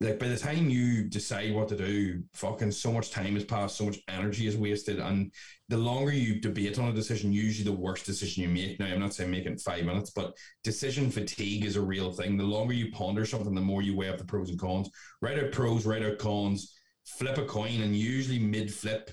[0.00, 3.76] Like by the time you decide what to do, fucking so much time has passed,
[3.76, 5.32] so much energy is wasted, and
[5.68, 8.78] the longer you debate on a decision, usually the worst decision you make.
[8.78, 12.36] Now, I'm not saying make it five minutes, but decision fatigue is a real thing.
[12.36, 14.88] The longer you ponder something, the more you weigh up the pros and cons.
[15.20, 19.10] Write out pros, write out cons, flip a coin, and usually mid flip,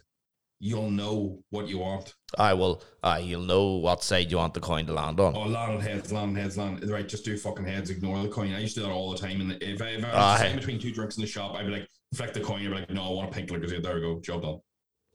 [0.65, 2.15] you'll know what you want.
[2.39, 2.81] I will.
[3.03, 5.35] Uh, you'll know what side you want the coin to land on.
[5.35, 6.89] Oh, land on heads, land on heads, land.
[6.89, 8.51] Right, just do fucking heads, ignore the coin.
[8.51, 9.41] I used to do that all the time.
[9.41, 11.87] And if I, if I was between two drinks in the shop, I'd be like,
[12.15, 12.65] flick the coin.
[12.65, 13.83] I'd be like, no, I want a pink Lucozade.
[13.83, 14.59] There we go, job done.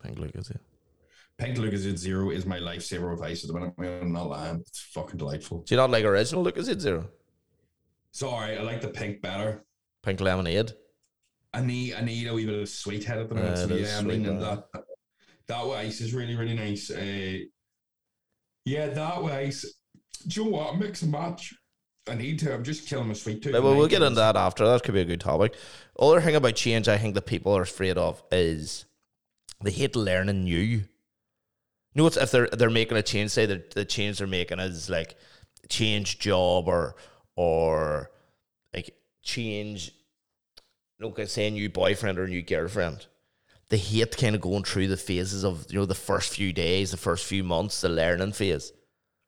[0.05, 0.57] Pink yeah.
[1.37, 3.75] Pink Lucozade Zero is my lifesaver with ice at the minute.
[3.77, 4.61] I'm not lying.
[4.61, 5.65] It's fucking delightful.
[5.67, 7.09] Do you not like original Lucozade Zero?
[8.13, 9.65] Sorry, I like the pink better.
[10.05, 10.73] Pink lemonade.
[11.53, 13.59] I need I need a wee bit of sweet head at the moment.
[13.59, 14.69] Yeah, so yeah, I'm sweet, leaning that.
[15.51, 16.93] That with ice is really really nice.
[16.93, 17.39] Uh,
[18.65, 19.67] yeah, that with ice.
[20.29, 20.79] Do you know what?
[20.79, 21.53] Mix and match.
[22.09, 22.55] I need to.
[22.55, 23.53] I'm just killing my sweet tooth.
[23.53, 24.65] Well, we'll get into that after.
[24.65, 25.55] That could be a good topic.
[25.99, 28.85] Other thing about change, I think that people are afraid of is
[29.61, 30.61] they hate learning new.
[30.61, 30.85] You
[31.97, 34.89] know, what's if they're they're making a change, say that the change they're making is
[34.89, 35.17] like
[35.69, 36.95] change job or
[37.35, 38.13] or
[38.73, 39.91] like change,
[41.01, 43.07] look, say a new boyfriend or a new girlfriend.
[43.71, 46.91] They hate kind of going through the phases of you know the first few days,
[46.91, 48.73] the first few months, the learning phase.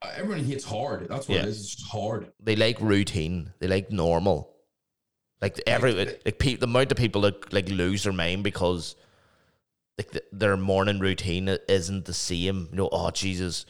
[0.02, 1.08] Uh, Everyone hates hard.
[1.08, 1.42] That's what Yeah.
[1.44, 1.60] it is.
[1.60, 2.32] It's just hard.
[2.40, 3.52] they like routine.
[3.60, 4.50] They like normal.
[5.40, 8.96] Like every like pe- the amount of people that like lose their mind because
[9.98, 12.68] like th their morning routine isn't the same.
[12.72, 13.64] You know, oh Jesus,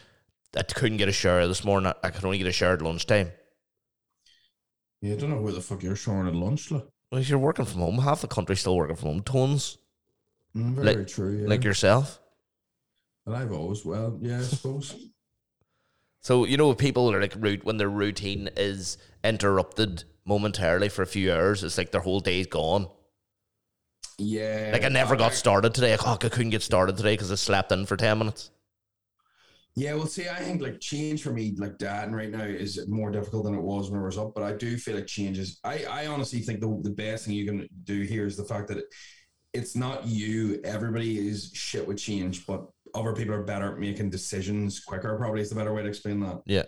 [0.57, 1.93] I couldn't get a shower this morning.
[1.93, 3.31] I- I could only get a shower at lunchtime.
[5.03, 6.71] Yeah, I don't know where the fuck you're showering at lunch.
[6.71, 9.23] Like, Well, if you're working from home, half the country's still working from home.
[9.23, 9.79] Tons
[10.57, 11.43] Mm, very Like- true.
[11.43, 11.49] Yeah.
[11.49, 12.19] like yourself.
[13.27, 14.95] and I've always well, yeah, I suppose.
[16.25, 21.07] So you know, people are like root when their routine is interrupted momentarily for a
[21.07, 21.65] few hours.
[21.65, 22.87] It's like their whole day's gone.
[24.19, 24.71] yeah.
[24.73, 25.91] Like I never got started today.
[25.97, 28.51] Like, oh, I couldn't get started today because I slept in for ten minutes.
[29.75, 33.11] Yeah, well, see, I think like change for me, like dating right now, is more
[33.11, 34.33] difficult than it was when I was up.
[34.35, 35.59] But I do feel like changes.
[35.65, 38.69] I, I honestly think the, the best thing you can do here is the fact
[38.69, 38.85] that it,
[39.53, 40.61] it's not you.
[40.65, 45.17] Everybody is shit with change, but other people are better at making decisions quicker.
[45.17, 46.43] Probably is the better way to explain that.
[46.47, 46.65] Yeah.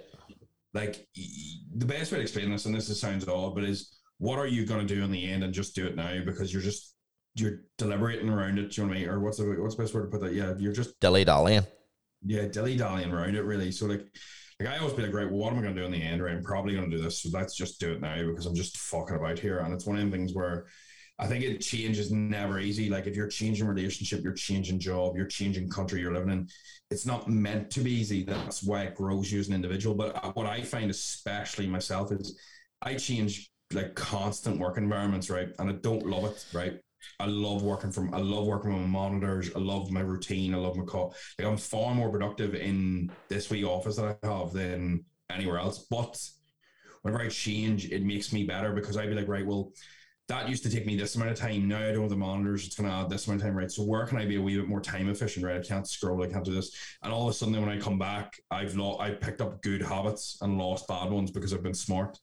[0.72, 4.38] Like the best way to explain this, and this is, sounds odd, but is what
[4.38, 6.62] are you going to do in the end, and just do it now because you're
[6.62, 6.94] just
[7.36, 8.70] you're deliberating around it.
[8.70, 9.08] Do you know what I mean?
[9.08, 10.34] Or what's the what's the best word to put that?
[10.34, 11.64] Yeah, you're just Dilly dallying.
[12.24, 13.70] yeah, dilly dallying around it really.
[13.70, 14.04] So like,
[14.60, 16.02] like I always be like, right, well, what am I going to do in the
[16.02, 16.22] end?
[16.22, 17.22] Right, I'm probably going to do this.
[17.22, 19.58] So let's just do it now because I'm just fucking about here.
[19.58, 20.66] And it's one of them things where
[21.18, 22.90] I think it change is never easy.
[22.90, 26.48] Like if you're changing relationship, you're changing job, you're changing country you're living in.
[26.90, 28.24] It's not meant to be easy.
[28.24, 29.94] That's why it grows you as an individual.
[29.94, 32.38] But uh, what I find, especially myself, is
[32.82, 35.48] I change like constant work environments, right?
[35.58, 36.80] And I don't love it, right?
[37.20, 38.12] I love working from.
[38.12, 39.50] I love working with my monitors.
[39.54, 40.54] I love my routine.
[40.54, 41.14] I love my call.
[41.38, 45.86] Like I'm far more productive in this wee office that I have than anywhere else.
[45.90, 46.18] But
[47.02, 49.72] whenever I change, it makes me better because I'd be like, right, well,
[50.28, 51.68] that used to take me this amount of time.
[51.68, 52.66] Now I don't have the monitors.
[52.66, 53.70] It's going to add this amount of time, right?
[53.70, 55.56] So where can I be a wee bit more time efficient, right?
[55.56, 56.22] I can't scroll.
[56.22, 56.74] I can't do this.
[57.02, 59.02] And all of a sudden, when I come back, I've lost.
[59.02, 62.18] I've picked up good habits and lost bad ones because I've been smart.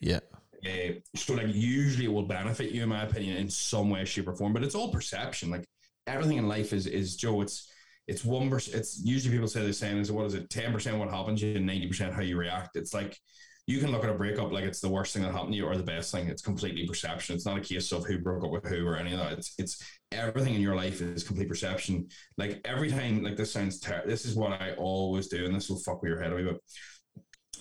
[0.00, 0.20] Yeah.
[0.64, 4.28] Uh, so like usually it will benefit you, in my opinion, in some way, shape,
[4.28, 4.52] or form.
[4.52, 5.50] But it's all perception.
[5.50, 5.64] Like
[6.06, 7.40] everything in life is is Joe.
[7.42, 7.70] It's
[8.08, 8.78] it's one percent.
[8.78, 10.50] It's usually people say the same is what is it?
[10.50, 12.76] Ten percent what happens you, and ninety percent how you react.
[12.76, 13.16] It's like
[13.66, 15.64] you can look at a breakup like it's the worst thing that happened to you
[15.64, 16.28] or the best thing.
[16.28, 17.34] It's completely perception.
[17.34, 19.32] It's not a case of who broke up with who or any of that.
[19.32, 22.08] It's it's everything in your life is complete perception.
[22.36, 25.70] Like every time, like this sounds ter- this is what I always do, and this
[25.70, 26.58] will fuck with your head away, but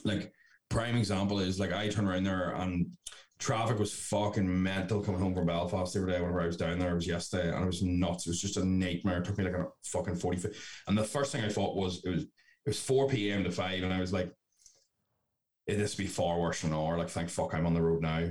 [0.03, 0.33] like
[0.69, 2.87] prime example is like I turn around there and
[3.39, 6.79] traffic was fucking mental coming home from Belfast the other day whenever I was down
[6.79, 6.91] there.
[6.91, 8.25] It was yesterday and it was nuts.
[8.25, 9.19] It was just a nightmare.
[9.19, 10.49] It took me like a fucking 40
[10.87, 13.43] And the first thing I thought was it was it was 4 p.m.
[13.43, 14.31] to 5 and I was like,
[15.67, 16.97] it this be far worse than an hour.
[16.97, 18.29] Like, thank fuck I'm on the road now.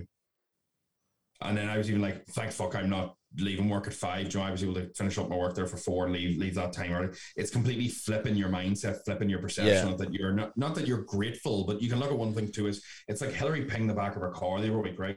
[1.41, 4.29] And then I was even like, thank fuck I'm not leaving work at five.
[4.29, 6.55] Joe, I was able to finish up my work there for four and leave leave
[6.55, 7.09] that time early.
[7.35, 9.97] It's completely flipping your mindset, flipping your perception Yeah.
[9.97, 12.69] that you're not not that you're grateful, but you can look at one thing too
[12.69, 15.17] is it's like Hillary pinged the back of her car the other week, right?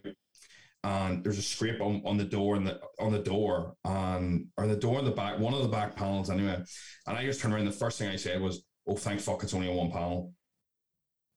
[0.83, 4.65] And there's a scrape on, on the door and the on the door and or
[4.67, 6.63] the door in the back, one of the back panels anyway.
[7.05, 7.65] And I just turned around.
[7.65, 10.33] The first thing I said was, "Oh, thank fuck, it's only a one panel."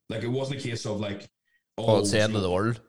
[0.08, 1.28] Like it wasn't a case of like,
[1.76, 2.80] Oh, it's the end of the world.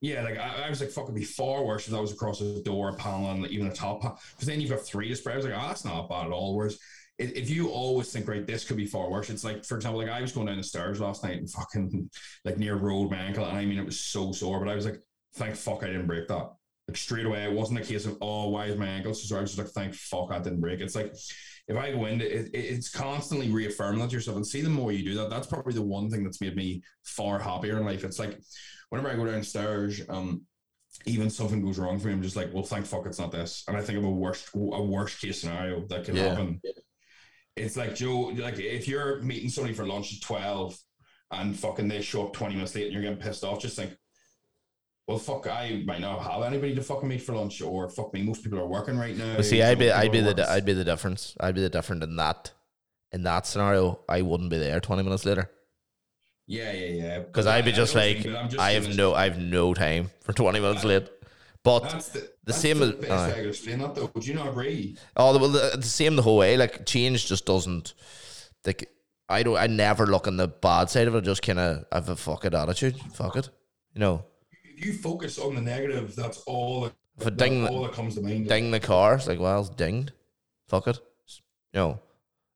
[0.00, 2.38] yeah, like I, I was like, fuck, it'd be far worse if that was across
[2.40, 4.18] the door, a panel, and even a top panel.
[4.32, 5.34] Because then you've got three to spread.
[5.34, 6.54] I was like, oh, that's not bad at all.
[6.56, 6.78] Whereas
[7.18, 10.00] if, if you always think, right, this could be far worse, it's like, for example,
[10.00, 12.10] like I was going down the stairs last night and fucking
[12.44, 14.84] like near road my ankle, and I mean, it was so sore, but I was
[14.86, 15.00] like,
[15.34, 16.50] thank fuck I didn't break that.
[16.88, 19.38] Like straight away, it wasn't a case of, oh, why is my ankle so sore?
[19.38, 20.80] I was just like, thank fuck I didn't break.
[20.80, 20.84] It.
[20.84, 21.14] It's like,
[21.68, 24.70] if I go into it, it, it's constantly reaffirming that to yourself and see the
[24.70, 27.84] more you do that, that's probably the one thing that's made me far happier in
[27.84, 28.04] life.
[28.04, 28.38] It's like
[28.90, 30.42] whenever I go downstairs, um,
[31.04, 33.64] even something goes wrong for me, I'm just like, well, thank fuck it's not this.
[33.68, 36.28] And I think of a worst a worst case scenario that can Yeah.
[36.30, 36.60] happen.
[37.56, 40.78] It's like Joe, like if you're meeting somebody for lunch at 12
[41.32, 43.96] and fucking they show up 20 minutes late and you're getting pissed off, just think,
[45.06, 48.22] well, fuck, I might not have anybody to fucking meet for lunch, or fuck me,
[48.22, 49.36] most people are working right now.
[49.36, 51.34] But see, I'd be, I'd be the, working- I'd be the difference.
[51.40, 52.50] I'd be the different in that,
[53.12, 54.00] in that scenario.
[54.08, 55.50] I wouldn't be there twenty minutes later
[56.48, 57.18] yeah, yeah, yeah.
[57.20, 59.74] because I'd be I- I just don't like, just I have no, I have no
[59.74, 61.08] time for twenty minutes late.
[61.64, 63.26] But That's the, the that's same the as- best aye.
[63.26, 64.10] way I could explain that though.
[64.14, 64.96] Would you not agree?
[65.16, 66.56] Oh, the, well, the, the same the whole way.
[66.56, 67.94] Like change just doesn't.
[68.64, 68.88] Like
[69.28, 69.56] I don't.
[69.56, 71.18] I never look on the bad side of it.
[71.18, 72.96] I just kind of have a fuck it attitude.
[73.14, 73.48] Fuck it.
[73.94, 74.24] You know,
[74.76, 78.48] you focus on the negative, that's all that, if ding all that comes to mind.
[78.48, 80.12] ding the car, it's like well, it's dinged.
[80.68, 80.98] Fuck it.
[81.72, 82.00] You know,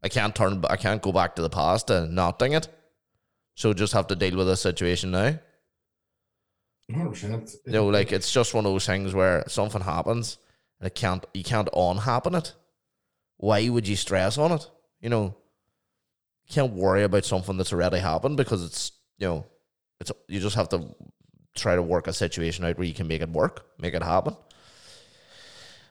[0.03, 0.65] I can't turn.
[0.69, 2.69] I can't go back to the past and not ding it.
[3.55, 5.39] So just have to deal with this situation now.
[6.91, 7.57] 100%.
[7.67, 10.39] You know, like it's just one of those things where something happens
[10.81, 11.25] and it can't.
[11.35, 12.55] You can't unhappen it.
[13.37, 14.69] Why would you stress on it?
[15.01, 15.37] You know,
[16.45, 19.47] you can't worry about something that's already happened because it's you know,
[20.01, 20.95] it's you just have to
[21.55, 24.37] try to work a situation out where you can make it work, make it happen.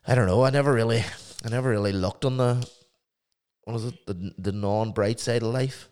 [0.08, 0.44] I don't know.
[0.44, 1.04] I never really,
[1.46, 2.68] I never really looked on the
[3.64, 5.90] what is it, the the non bright side of life.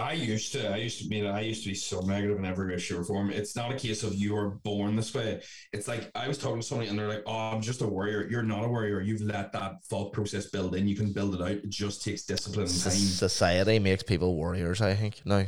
[0.00, 2.72] I used to, I used to be, I used to be so negative in every
[2.72, 3.30] way, shape, or form.
[3.30, 5.40] It's not a case of you were born this way.
[5.72, 8.26] It's like I was talking to somebody and they're like, "Oh, I'm just a warrior."
[8.28, 9.00] You're not a warrior.
[9.00, 10.88] You've let that thought process build in.
[10.88, 11.50] You can build it out.
[11.50, 12.92] It just takes discipline and time.
[12.92, 14.80] Society makes people warriors.
[14.80, 15.46] I think now.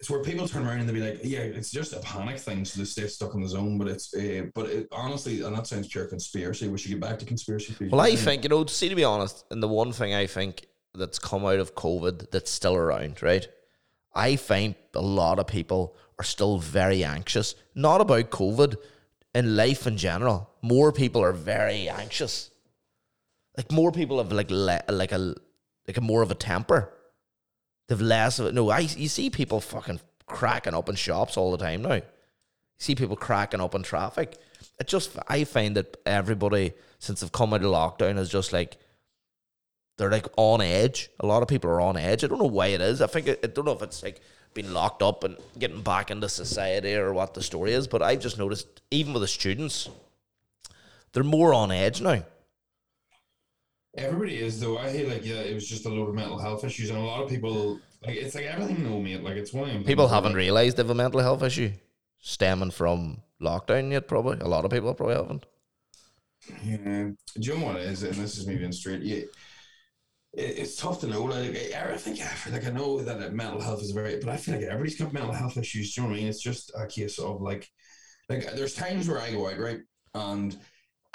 [0.00, 2.64] It's where people turn around and they be like, "Yeah, it's just a panic thing,
[2.64, 5.66] so they stay stuck in the zone." But it's, uh, but it, honestly, and that
[5.66, 6.68] sounds pure conspiracy.
[6.68, 7.90] We should get back to conspiracy theories.
[7.92, 10.66] Well, I think, you know, see, to be honest, and the one thing I think
[10.94, 13.48] that's come out of COVID that's still around, right?
[14.14, 18.76] I find a lot of people are still very anxious, not about COVID,
[19.34, 20.50] in life in general.
[20.62, 22.50] More people are very anxious.
[23.56, 25.34] Like more people have like le- like a
[25.86, 26.92] like a more of a temper.
[27.88, 28.54] They've less of it.
[28.54, 31.94] No, I you see people fucking cracking up in shops all the time now.
[31.94, 32.02] You
[32.78, 34.36] see people cracking up in traffic.
[34.78, 38.76] It just I find that everybody since they've come out of lockdown is just like
[39.96, 41.10] they're like on edge.
[41.20, 42.22] A lot of people are on edge.
[42.22, 43.00] I don't know why it is.
[43.00, 44.20] I think it, I don't know if it's like
[44.54, 47.88] being locked up and getting back into society or what the story is.
[47.88, 49.88] But I've just noticed even with the students,
[51.12, 52.22] they're more on edge now.
[53.98, 54.78] Everybody is though.
[54.78, 57.02] I hate like yeah, it was just a load of mental health issues, and a
[57.02, 59.22] lot of people like it's like everything know mate.
[59.22, 61.72] Like it's one People haven't like, realised they have a mental health issue
[62.20, 64.08] stemming from lockdown yet.
[64.08, 65.46] Probably a lot of people probably haven't.
[66.64, 66.76] Yeah.
[66.78, 68.02] Do you know what it is?
[68.02, 69.02] And this is me being straight.
[69.02, 69.24] Yeah.
[70.32, 71.24] It, it's tough to know.
[71.24, 74.36] Like I, I think, yeah, like I know that mental health is very, but I
[74.36, 75.94] feel like everybody's got mental health issues.
[75.94, 76.28] Do you know what I mean?
[76.28, 77.68] It's just a case of like,
[78.28, 79.80] like there's times where I go out right,
[80.14, 80.56] and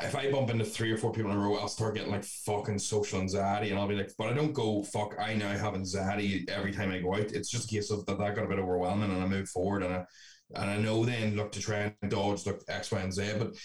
[0.04, 2.24] if I bump into three or four people in a row, I'll start getting like
[2.24, 5.16] fucking social anxiety, and I'll be like, but I don't go fuck.
[5.20, 7.32] I now have anxiety every time I go out.
[7.32, 9.84] It's just a case of that that got a bit overwhelming, and I move forward,
[9.84, 10.06] and I
[10.56, 13.34] and I know then look to try and dodge look X, Y, and Z.
[13.40, 13.56] But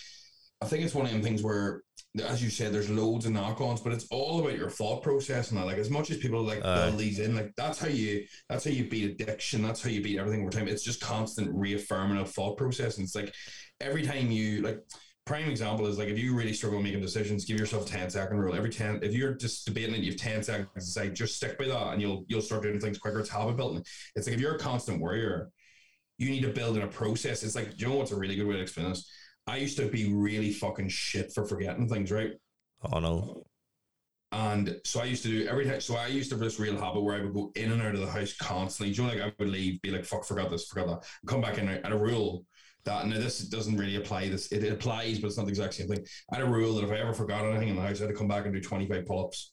[0.61, 1.83] I think it's one of them things where,
[2.25, 5.59] as you said, there's loads of knock-ons, but it's all about your thought process and
[5.59, 5.67] that.
[5.67, 6.87] Like as much as people like Aye.
[6.87, 9.63] build these in, like that's how you that's how you beat addiction.
[9.63, 10.69] That's how you beat everything over time.
[10.69, 13.35] It's just constant reaffirming of thought process, and it's like
[13.81, 14.81] every time you like
[15.29, 18.39] prime example is like if you really struggle making decisions, give yourself a 10 second
[18.39, 18.55] rule.
[18.55, 21.59] Every 10, if you're just debating it, you have 10 seconds to say, just stick
[21.59, 23.21] by that and you'll you'll start doing things quicker.
[23.21, 23.85] It's habit building.
[24.17, 25.51] It's like if you're a constant worrier,
[26.17, 27.43] you need to build in a process.
[27.43, 29.07] It's like, you know what's a really good way to explain this?
[29.47, 32.33] I used to be really fucking shit for forgetting things, right?
[32.91, 33.45] Oh no.
[34.33, 35.83] And so I used to do every time.
[35.83, 37.95] So I used to have this real habit where I would go in and out
[37.95, 38.95] of the house constantly.
[38.95, 41.43] Do you know, like I would leave, be like, fuck, forgot this, forgot that, come
[41.43, 41.69] back in.
[41.69, 42.45] And a rule
[42.85, 44.29] that, now this doesn't really apply.
[44.29, 46.05] This it, applies, but it's not the exact same thing.
[46.33, 48.11] I had a rule that if I ever forgot anything in the house, I had
[48.11, 49.53] to come back and do 25 pull ups.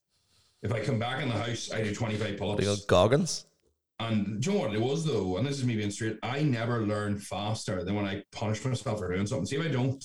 [0.63, 2.86] If I come back in the house, I do 25 pull What do you ups.
[2.86, 3.45] Goggins?
[3.99, 5.38] And do you know what it was though?
[5.38, 6.17] And this is me being straight.
[6.21, 9.45] I never learn faster than when I punish myself for doing something.
[9.45, 10.03] See if I don't,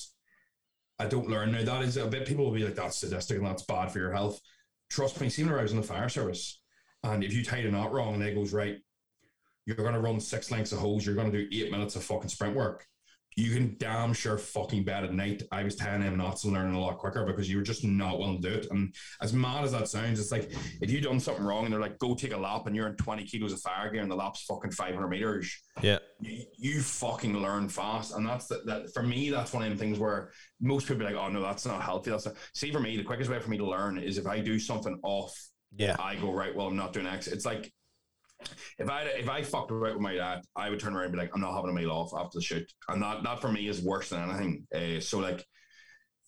[0.98, 1.52] I don't learn.
[1.52, 2.26] Now that is a bit.
[2.26, 4.40] People will be like, "That's sadistic and that's bad for your health."
[4.90, 5.28] Trust me.
[5.28, 6.60] See when I was in the fire service,
[7.02, 8.76] and if you tie a knot wrong and it goes right,
[9.66, 11.04] you're going to run six lengths of hose.
[11.04, 12.86] You're going to do eight minutes of fucking sprint work.
[13.40, 15.42] You can damn sure fucking bet at night.
[15.50, 18.18] I was tying them knots and learning a lot quicker because you were just not
[18.18, 18.66] willing to do it.
[18.70, 21.80] And as mad as that sounds, it's like if you've done something wrong and they're
[21.80, 24.14] like, "Go take a lap," and you're in 20 kilos of fire gear and the
[24.14, 26.00] lap's fucking 500 meters Yeah.
[26.20, 29.30] you, you fucking learn fast, and that's the, that for me.
[29.30, 32.10] That's one of the things where most people are like, "Oh no, that's not healthy."
[32.10, 32.34] That's not.
[32.54, 32.98] see for me.
[32.98, 35.34] The quickest way for me to learn is if I do something off.
[35.76, 35.96] Yeah.
[35.98, 36.54] I go right.
[36.54, 37.26] Well, I'm not doing X.
[37.26, 37.72] It's like
[38.78, 41.18] if I if I fucked right with my dad, I would turn around and be
[41.18, 43.68] like, "I'm not having a meal off after the shoot," and that that for me
[43.68, 44.66] is worse than anything.
[44.74, 45.44] Uh, so like.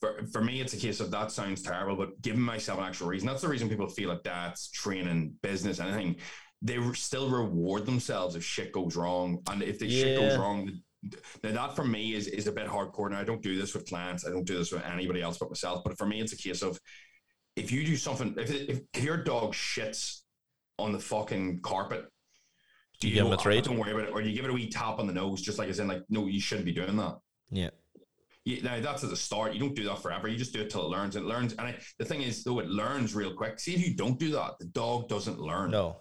[0.00, 3.06] For, for me, it's a case of that sounds terrible, but giving myself an actual
[3.06, 3.28] reason.
[3.28, 6.16] That's the reason people feel like that's training, business, anything
[6.62, 9.42] they re- still reward themselves if shit goes wrong.
[9.50, 10.70] And if the shit goes wrong,
[11.42, 13.10] now that for me is is a bit hardcore.
[13.10, 14.26] Now I don't do this with clients.
[14.26, 15.82] I don't do this with anybody else but myself.
[15.84, 16.78] But for me, it's a case of
[17.56, 20.20] if you do something, if, if, if your dog shits
[20.78, 22.04] on the fucking carpet,
[23.00, 23.64] do You give him a treat?
[23.64, 25.58] Don't worry about it, or you give it a wee tap on the nose, just
[25.58, 27.16] like I said, like, no, you shouldn't be doing that.
[27.50, 27.70] Yeah.
[28.44, 29.54] You, now that's at the start.
[29.54, 30.26] You don't do that forever.
[30.28, 31.16] You just do it till it learns.
[31.16, 33.58] It learns, and I, the thing is, though, it learns real quick.
[33.60, 35.98] See, if you don't do that, the dog doesn't learn No.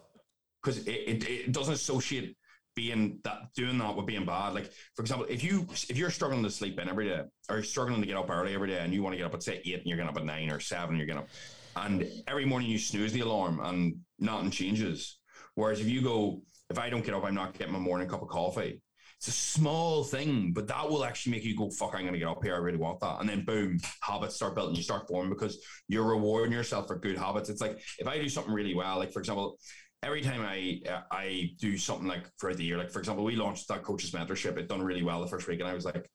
[0.64, 2.36] because it, it, it doesn't associate
[2.74, 4.54] being that doing that with being bad.
[4.54, 7.64] Like for example, if you if you're struggling to sleep in every day or you're
[7.64, 9.62] struggling to get up early every day and you want to get up at say
[9.66, 11.28] eight and you're getting up at nine or seven, you're getting up
[11.76, 15.20] and every morning you snooze the alarm and nothing changes.
[15.56, 18.22] Whereas if you go, if I don't get up, I'm not getting my morning cup
[18.22, 18.82] of coffee.
[19.18, 22.28] It's a small thing, but that will actually make you go, fuck, I'm gonna get
[22.28, 22.56] up here.
[22.56, 23.20] I really want that.
[23.20, 27.18] And then boom, habits start building, you start forming because you're rewarding yourself for good
[27.18, 27.50] habits.
[27.50, 29.60] It's like if I do something really well, like for example,
[30.02, 33.68] every time I I do something like throughout the year, like for example, we launched
[33.68, 34.58] that coaches mentorship.
[34.58, 36.10] It done really well the first week, and I was like,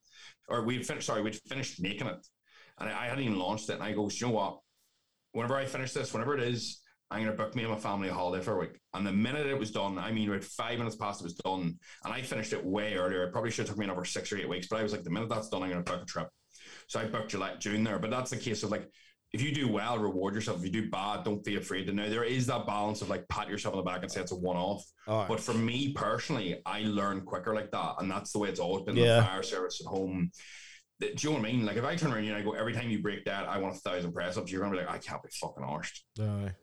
[0.48, 1.06] or we'd finished.
[1.06, 2.26] Sorry, we'd finished making it,
[2.78, 3.74] and I, I hadn't even launched it.
[3.74, 4.58] And I go, you know what?
[5.36, 6.80] Whenever I finish this, whenever it is,
[7.10, 8.80] I'm gonna book me and my family a holiday for a week.
[8.94, 11.78] And the minute it was done, I mean, about five minutes past it was done,
[12.04, 13.22] and I finished it way earlier.
[13.24, 15.04] It probably should have took me another six or eight weeks, but I was like,
[15.04, 16.28] the minute that's done, I'm gonna book a trip.
[16.88, 17.98] So I booked July, June there.
[17.98, 18.88] But that's the case of like
[19.32, 20.58] if you do well, reward yourself.
[20.60, 22.08] If you do bad, don't be afraid to know.
[22.08, 24.36] There is that balance of like pat yourself on the back and say it's a
[24.36, 24.82] one off.
[25.06, 25.28] Right.
[25.28, 27.96] But for me personally, I learn quicker like that.
[27.98, 29.16] And that's the way it's always been Yeah.
[29.16, 30.30] the fire service at home.
[31.00, 31.66] Do you know what I mean?
[31.66, 33.76] Like if I turn around and I go, every time you break that, I want
[33.76, 36.00] a thousand press ups, you're gonna be like, I can't be fucking arsed.
[36.20, 36.54] Aye.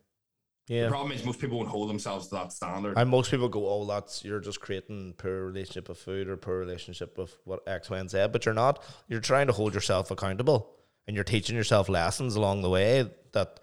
[0.66, 2.96] The problem is most people won't hold themselves to that standard.
[2.96, 6.58] And most people go, "Oh, that's you're just creating poor relationship with food or poor
[6.58, 8.82] relationship with what X, Y, and Z." But you're not.
[9.06, 10.74] You're trying to hold yourself accountable,
[11.06, 13.60] and you're teaching yourself lessons along the way that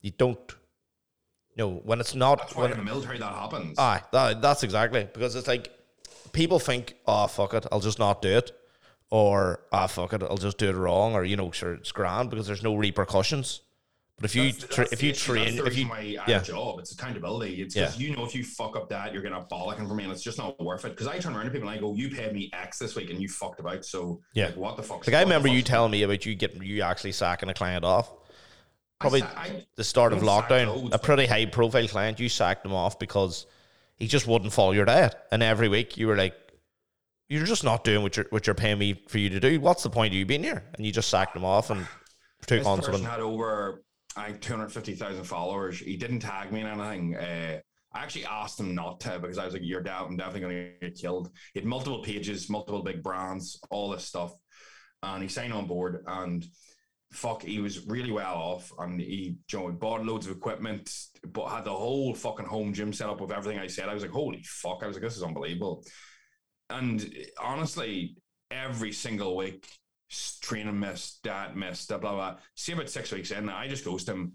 [0.00, 0.54] you don't.
[1.56, 2.38] You know, when it's not.
[2.38, 3.76] that's why When, in the military that happens.
[3.76, 5.76] aye, that, that's exactly because it's like
[6.32, 8.52] people think, "Oh, fuck it, I'll just not do it,"
[9.10, 12.30] or "Ah, fuck it, I'll just do it wrong," or you know, sure, it's grand
[12.30, 13.62] because there's no repercussions.
[14.16, 15.32] But if you That's- tra- that's if you issue.
[15.32, 16.40] train, if you I yeah.
[16.40, 17.62] a job, it's accountability.
[17.62, 20.12] It's because you know if you fuck up that, you're gonna bollocking for me, and
[20.12, 20.88] it's just not worth it.
[20.90, 23.10] Because I turn around to people and I go, "You paid me X this week,
[23.10, 24.46] and you fucked about." So Yeah.
[24.46, 25.06] like, what the fuck?
[25.06, 28.12] Like I remember you telling me about you getting you actually sacking a client off.
[28.98, 32.72] Probably I, the start of lockdown, loads, a pretty high profile client, you sacked him
[32.74, 33.46] off because
[33.96, 35.14] he just wouldn't follow your diet.
[35.30, 36.34] And every week you were like,
[37.28, 39.60] You're just not doing what you're what you're paying me for you to do.
[39.60, 40.64] What's the point of you being here?
[40.74, 41.86] And you just sacked him off and
[42.46, 43.04] took this person confident.
[43.04, 43.82] had over
[44.16, 45.78] I think 250,000 followers.
[45.78, 47.16] He didn't tag me in anything.
[47.16, 47.60] Uh,
[47.94, 50.08] I actually asked him not to because I was like, "You're down.
[50.08, 54.04] I'm definitely going to get killed." He had multiple pages, multiple big brands, all this
[54.04, 54.32] stuff,
[55.02, 56.02] and he signed on board.
[56.06, 56.44] And
[57.12, 60.90] fuck, he was really well off, and he you know, bought loads of equipment,
[61.32, 63.88] but had the whole fucking home gym set up with everything I said.
[63.88, 65.84] I was like, "Holy fuck!" I was like, "This is unbelievable."
[66.70, 68.16] And honestly,
[68.50, 69.66] every single week,
[70.40, 72.36] training missed, that missed, blah blah blah.
[72.56, 74.32] See about six weeks in, I just goes to him.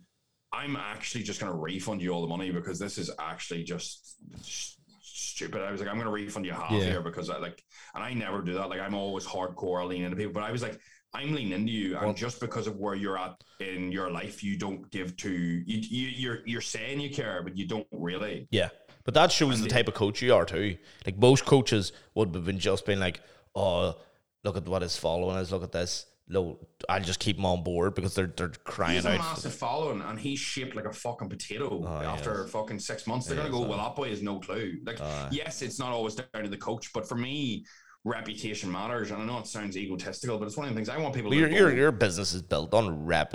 [0.51, 4.17] I'm actually just going to refund you all the money because this is actually just
[4.35, 5.61] s- stupid.
[5.63, 6.83] I was like, I'm going to refund you half Yeah.
[6.83, 7.63] here because I like,
[7.95, 8.69] and I never do that.
[8.69, 10.79] Like, I'm always hardcore leaning into people, but I was like,
[11.15, 14.43] I'm leaning into you, and Well- just because of where you're at in your life,
[14.43, 15.63] you don't give to you.
[15.65, 18.47] you you're you're saying you care, but you don't really.
[18.51, 18.69] Yeah.
[19.05, 20.77] But that shows the type of coach you are too.
[21.05, 23.19] Like most coaches would have been just been like,
[23.53, 23.97] "Oh,
[24.43, 25.51] look at what his following is.
[25.51, 26.05] Look at this.
[26.29, 29.17] No, I'll just keep him on board because they're they're He crying has a out."
[29.19, 31.83] massive following, and he's shaped like a fucking potato.
[31.85, 32.51] Oh, after yes.
[32.51, 33.67] fucking six months, they're Yes, gonna go, uh.
[33.75, 35.27] "Well, that boy has no clue." Like, Aye.
[35.31, 37.65] yes, it's not always down to the coach, but for me,
[38.05, 39.11] reputation matters.
[39.11, 41.29] And I know it sounds egotistical, but it's one of the things I want people
[41.29, 43.33] Well, to your, your your business is built on rep,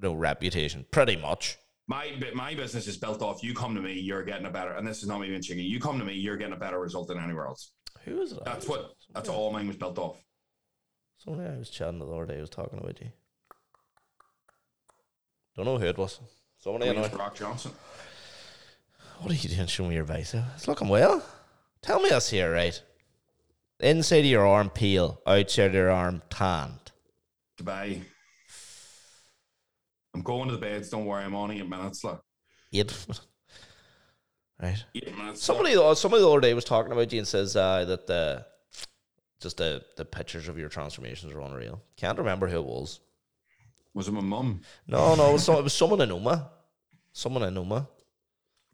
[0.00, 1.58] no reputation, pretty much.
[1.86, 3.42] My my business is built off.
[3.42, 4.72] You come to me, you're getting a better.
[4.72, 5.62] And this is not me being cheeky.
[5.62, 7.72] You come to me, you're getting a better result than anywhere else.
[8.04, 8.40] Who is it?
[8.44, 8.92] That's what.
[9.12, 10.16] That's all mine was built off.
[11.18, 13.10] Somebody I was chatting the other day was talking about you.
[15.56, 16.20] Don't know who it was.
[16.58, 17.02] Somebody I know.
[17.02, 17.72] Wayne's Brock Johnson.
[19.20, 20.44] What are you doing showing me your bicep?
[20.54, 21.22] It's looking well.
[21.82, 22.82] Tell me this here, right?
[23.80, 26.92] Inside of your arm peel, outside of your arm tanned.
[27.58, 28.00] Dubai.
[30.14, 30.90] I'm going to the beds.
[30.90, 31.24] Don't worry.
[31.24, 32.04] I'm on eight minutes.
[32.04, 32.18] Like
[32.72, 32.92] Eight.
[34.62, 34.84] right.
[34.94, 35.42] eight minutes.
[35.42, 38.46] Somebody, the- somebody the other day was talking about you and says uh, that the
[39.40, 41.82] just the the pictures of your transformations are unreal.
[41.96, 43.00] Can't remember who it was.
[43.92, 44.60] was it my mum?
[44.86, 46.48] No, no, it was, some, it was someone in Omagh.
[47.12, 47.86] Someone in Omagh.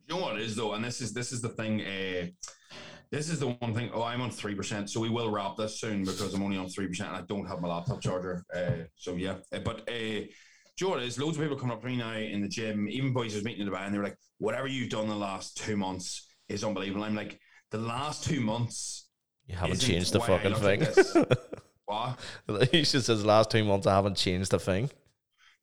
[0.07, 1.81] You know what it is though, and this is this is the thing.
[1.83, 2.27] Uh,
[3.11, 3.91] this is the one thing.
[3.93, 6.69] Oh, I'm on three percent, so we will wrap this soon because I'm only on
[6.69, 8.45] three percent and I don't have my laptop charger.
[8.55, 10.21] Uh, so yeah, Uh, but uh,
[10.81, 11.19] do you know what it is?
[11.19, 13.67] Loads of people coming up to me now in the gym, even boys who's meeting
[13.67, 17.05] in Dubai, and they were like, "Whatever you've done the last two months is unbelievable."
[17.05, 17.39] I'm like,
[17.71, 19.11] the last two months.
[19.47, 20.87] You haven't changed the fucking thing.
[21.85, 22.21] What?
[22.71, 24.89] he just says last two months I haven't changed the thing.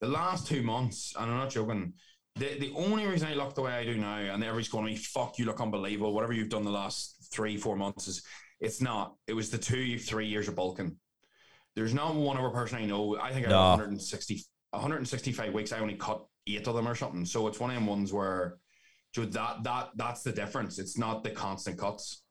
[0.01, 1.93] the last two months, and I'm not joking.
[2.35, 4.91] The, the only reason I look the way I do now, and everybody's going to
[4.91, 6.13] me, fuck, you look unbelievable.
[6.13, 8.21] Whatever you've done the last three, four months is
[8.59, 9.15] it's not.
[9.25, 10.97] It was the two, three years of bulking.
[11.75, 13.17] There's not one other person I know.
[13.17, 13.61] I think I No.
[13.61, 15.71] have 160, 165 weeks.
[15.71, 17.25] I only cut eight of them or something.
[17.25, 18.57] So it's one of them ones where
[19.13, 20.79] Joe, that that that's the difference.
[20.79, 22.23] It's not the constant cuts.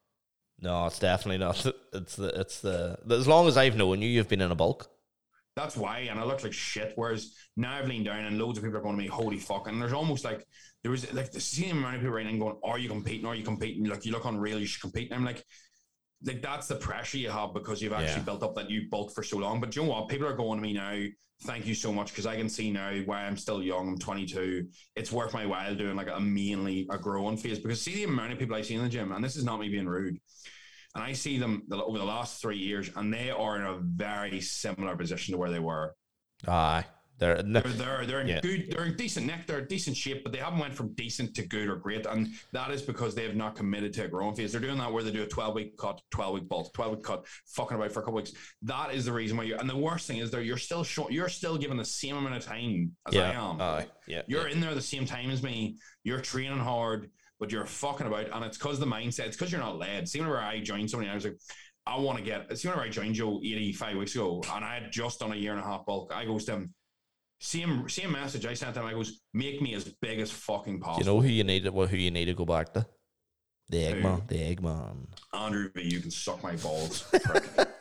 [0.61, 1.65] No, it's definitely not.
[1.93, 4.91] It's the it's the as long as I've known you, you've been in a bulk.
[5.55, 6.93] That's why, and I look like shit.
[6.97, 9.67] Whereas now I've leaned down, and loads of people are going to me, "Holy fuck!"
[9.67, 10.47] And there's almost like
[10.83, 13.25] there was like the same amount of people right now going, "Are you competing?
[13.25, 13.85] Are you competing?
[13.87, 14.59] Like you look unreal.
[14.61, 15.43] You should compete." And I'm like,
[16.23, 18.25] like that's the pressure you have because you've actually Yeah.
[18.25, 19.59] built up that you bulk for so long.
[19.61, 20.09] But do you know what?
[20.09, 21.03] People are going to me now.
[21.43, 23.89] Thank you so much because I can see now why I'm still young.
[23.89, 24.67] I'm 22.
[24.97, 28.33] It's worth my while doing like a mainly a growing phase because see the amount
[28.33, 30.19] of people I see in the gym, and this is not me being rude.
[30.95, 34.41] And I see them over the last three years, and they are in a very
[34.41, 35.95] similar position to where they were.
[36.49, 36.87] Aye,
[37.19, 38.41] they're They're they're, they're in Yeah.
[38.41, 41.35] good, they're in decent neck, they're in decent shape, but they haven't went from decent
[41.37, 44.35] to good or great, and that is because they have not committed to a growing
[44.35, 44.53] phase.
[44.53, 47.03] They're doing that where they do a twelve week cut, twelve week bulk, twelve week
[47.03, 48.33] cut, fucking about for a couple weeks.
[48.63, 49.57] That is the reason why you.
[49.57, 51.13] And the worst thing is, there you're still short.
[51.13, 53.61] You're still given the same amount of time as I am.
[53.61, 54.23] aye, yeah.
[54.27, 55.77] You're in there the same time as me.
[56.05, 57.11] You're training hard,
[57.41, 59.27] but you're fucking about, and it's because the mindset.
[59.27, 60.09] It's because you're not led.
[60.09, 61.39] See, whenever I joined somebody, I was like,
[61.87, 62.57] I want to get.
[62.59, 65.53] See, whenever I joined Joe 85 weeks ago, and I had just done a year
[65.53, 66.75] and a half bulk, I goes to him.
[67.39, 68.85] Same same message I sent him.
[68.85, 71.01] I goes, make me as big as fucking possible.
[71.01, 71.69] you know who you need?
[71.69, 72.87] Well, who you need to go back to?
[73.69, 73.95] The Who?
[73.95, 74.29] Eggman.
[74.29, 74.97] The Eggman.
[75.35, 77.05] Andrew you can suck my balls.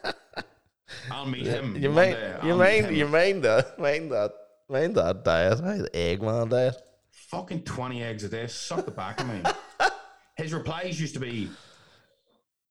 [1.12, 1.76] I'll meet him.
[1.76, 2.18] You mind?
[2.44, 2.96] You mind?
[2.98, 3.78] You mind that?
[3.80, 4.32] Mind that?
[4.70, 5.62] Mind that diet?
[5.62, 5.82] Aye, eh?
[5.84, 6.76] the Eggman diet.
[7.12, 8.48] fucking 20 eggs a day.
[8.48, 9.42] Suck the back of me.
[10.38, 11.50] His replies used to be,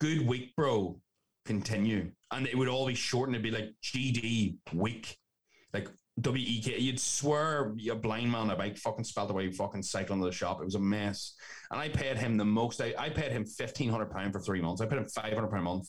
[0.01, 1.01] good week, bro.
[1.47, 2.11] Continue.
[2.31, 5.17] And it would all be short and it'd be like GD week.
[5.73, 5.89] Like
[6.21, 6.79] W E K.
[6.79, 10.61] You'd swear a blind man a bike fucking spelled away fucking cycling to the shop.
[10.61, 11.35] It was a mess.
[11.71, 12.81] And I paid him the most.
[12.81, 14.81] I, I paid him £1,500 for three months.
[14.81, 15.89] I paid him £500 per month.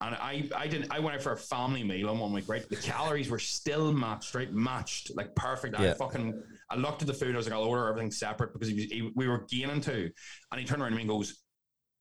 [0.00, 0.90] And I, I didn't.
[0.90, 2.48] I went out for a family meal on one week.
[2.48, 4.34] Right, the calories were still matched.
[4.34, 5.78] Right, matched, like perfect.
[5.78, 6.42] I fucking.
[6.70, 7.34] I looked at the food.
[7.34, 10.10] I was like, I'll order everything separate because he was, he, we were gaining too.
[10.50, 11.41] And he turned around to me and goes,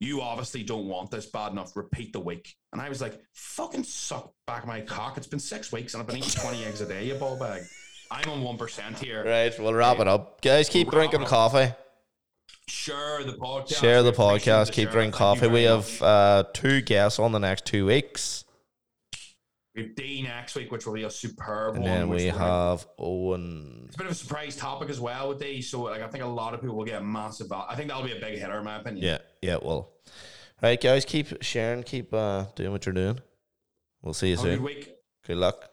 [0.01, 1.77] "You obviously don't want this bad enough.
[1.77, 5.15] Repeat the week." And I was like, "Fucking suck back my cock.
[5.15, 7.61] It's been six weeks and I've been eating twenty eggs a day, you ball bag."
[8.11, 9.23] I'm on one percent here.
[9.25, 10.41] Right, we'll wrap it up.
[10.41, 11.73] Guys, keep Wrap drinking coffee.
[12.67, 13.79] Share the podcast.
[13.79, 14.71] Share the podcast.
[14.73, 15.47] Keep drinking coffee.
[15.47, 18.43] We have uh, two guests on the next two weeks.
[19.75, 21.91] We have D next week, which will be a superb And one.
[21.91, 23.83] then we have Owen.
[23.87, 26.23] It's a bit of a surprise topic as well with these, so like I think
[26.23, 27.47] a lot of people will get massive.
[27.49, 29.05] val- I think that'll be a big hitter, in my opinion.
[29.05, 29.93] Yeah, yeah, well.
[30.61, 33.19] Right, guys, keep sharing, keep uh, doing what you're doing.
[34.03, 34.63] We'll see you Have a good soon.
[34.65, 34.95] week.
[35.25, 35.70] Good luck.